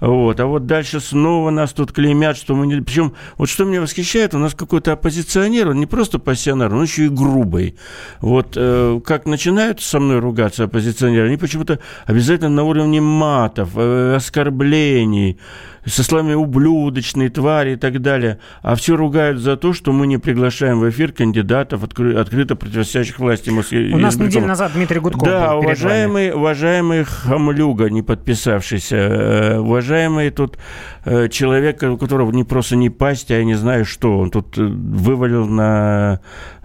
Вот. 0.00 0.38
А 0.40 0.46
вот 0.46 0.66
дальше 0.66 1.00
снова 1.00 1.50
нас 1.50 1.72
тут 1.72 1.92
клеймят, 1.92 2.36
что 2.36 2.54
мы 2.54 2.66
не... 2.66 2.80
Причем, 2.80 3.14
вот 3.36 3.48
что 3.48 3.64
меня 3.64 3.80
восхищает, 3.80 4.34
у 4.34 4.38
нас 4.38 4.54
какой-то 4.54 4.92
оппозиционер, 4.92 5.70
он 5.70 5.80
не 5.80 5.86
просто 5.86 6.18
пассионар, 6.18 6.72
он 6.72 6.82
еще 6.82 7.06
и 7.06 7.08
грубый. 7.08 7.76
Вот 8.20 8.54
э, 8.56 9.00
как 9.04 9.26
начинают 9.26 9.80
со 9.80 9.98
мной 10.00 10.20
ругаться 10.20 10.64
оппозиционеры, 10.64 11.26
они 11.26 11.36
почему-то 11.36 11.80
обязательно 12.06 12.50
на 12.50 12.62
уровне 12.64 13.00
матов, 13.00 13.70
э, 13.74 14.14
оскорблений, 14.16 15.38
со 15.84 16.02
словами 16.02 16.34
ублюдочные 16.34 17.30
твари 17.30 17.72
и 17.72 17.76
так 17.76 18.00
далее. 18.00 18.38
А 18.62 18.74
все 18.74 18.96
ругают 18.96 19.40
за 19.40 19.56
то, 19.56 19.72
что 19.72 19.92
мы 19.92 20.06
не 20.06 20.18
приглашаем 20.18 20.80
в 20.80 20.88
эфир 20.88 21.12
кандидатов, 21.12 21.82
откры, 21.82 22.14
открыто 22.14 22.56
противостоящих 22.56 23.18
власти 23.18 23.50
Москвы. 23.50 23.90
У 23.92 23.98
нас 23.98 24.16
неделю 24.16 24.46
назад 24.46 24.72
Дмитрий 24.74 25.00
Гудков 25.00 25.26
Да, 25.26 25.56
уважаемый, 25.56 26.32
уважаемый 26.32 27.04
Хамлюга, 27.04 27.90
не 27.90 28.02
подписавшийся, 28.02 28.96
э, 28.96 29.58
уважаемый 29.58 29.87
тут 30.30 30.58
э, 31.04 31.28
человек, 31.28 31.82
у 31.82 31.96
которого 31.96 32.30
не 32.32 32.44
просто 32.44 32.76
не 32.76 32.90
пасть, 32.90 33.30
а 33.30 33.38
я 33.38 33.44
не 33.44 33.54
знаю 33.54 33.84
что, 33.84 34.18
он 34.18 34.30
тут 34.30 34.58
э, 34.58 34.62
вывалил 34.62 35.46
на, 35.46 36.20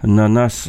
на 0.06 0.28
нас 0.28 0.62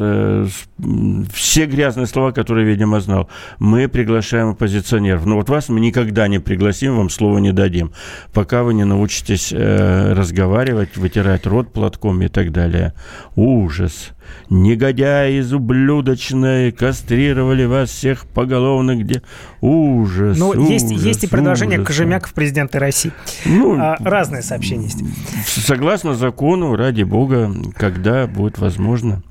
все 1.33 1.65
грязные 1.65 2.07
слова, 2.07 2.31
которые, 2.31 2.65
видимо, 2.65 2.99
знал. 2.99 3.29
Мы 3.59 3.87
приглашаем 3.87 4.49
оппозиционеров. 4.49 5.25
Но 5.25 5.35
вот 5.35 5.49
вас 5.49 5.69
мы 5.69 5.79
никогда 5.79 6.27
не 6.27 6.39
пригласим, 6.39 6.97
вам 6.97 7.09
слова 7.09 7.37
не 7.39 7.51
дадим 7.51 7.91
пока 8.35 8.63
вы 8.63 8.73
не 8.73 8.83
научитесь 8.83 9.51
э, 9.51 10.13
разговаривать, 10.13 10.97
вытирать 10.97 11.47
рот 11.47 11.71
платком 11.71 12.21
и 12.21 12.27
так 12.27 12.51
далее. 12.51 12.93
Ужас. 13.35 14.11
Негодяи 14.49 15.39
из 15.39 15.53
ублюдочной 15.53 16.71
кастрировали 16.71 17.65
вас 17.65 17.89
всех 17.89 18.25
поголовно, 18.27 18.95
где 18.95 19.21
ужас. 19.61 20.37
Ну, 20.37 20.49
ужас, 20.49 20.69
есть, 20.69 20.91
есть 20.91 21.23
и 21.23 21.27
предложение 21.27 21.79
ужас. 21.79 21.87
Кожемяка 21.87 22.27
в 22.27 22.33
президенты 22.33 22.79
России. 22.79 23.11
Ну, 23.45 23.79
а, 23.79 23.97
разные 23.99 24.41
сообщения 24.41 24.85
есть. 24.85 25.03
Согласно 25.47 26.13
закону, 26.15 26.75
ради 26.75 27.03
бога, 27.03 27.51
когда 27.77 28.27
будет 28.27 28.57
возможно. 28.57 29.21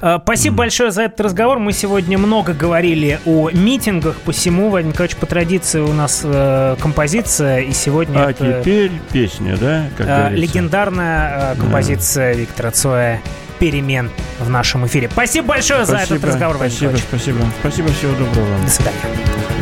А, 0.00 0.20
спасибо 0.22 0.54
mm. 0.54 0.58
большое 0.58 0.90
за 0.90 1.02
этот 1.02 1.20
разговор. 1.20 1.58
Мы 1.58 1.72
сегодня 1.72 2.18
много 2.18 2.52
говорили 2.52 3.20
о 3.24 3.50
митингах, 3.50 4.16
посему, 4.20 4.70
Вадим 4.70 4.90
Николаевич, 4.90 5.16
по 5.16 5.26
традиции 5.26 5.80
у 5.80 5.92
нас 5.92 6.22
э, 6.24 6.76
композиция, 6.80 7.60
и 7.60 7.72
сегодня 7.72 8.26
А 8.26 8.30
это, 8.30 8.60
теперь 8.62 8.90
песня, 9.12 9.56
да? 9.56 9.86
Как 9.96 10.32
э, 10.32 10.34
легендарная 10.34 11.52
э, 11.52 11.56
композиция 11.56 12.34
да. 12.34 12.40
Виктора 12.40 12.70
Цоя 12.72 13.22
перемен 13.58 14.10
в 14.40 14.50
нашем 14.50 14.86
эфире. 14.86 15.08
Спасибо 15.12 15.48
большое 15.48 15.86
спасибо, 15.86 16.08
за 16.08 16.14
этот 16.16 16.28
разговор, 16.28 16.56
Спасибо, 16.56 16.96
спасибо. 16.96 17.38
Спасибо, 17.60 17.88
всего 17.92 18.12
доброго 18.12 18.48
вам. 18.48 18.64
До 18.64 18.70
свидания. 18.70 19.61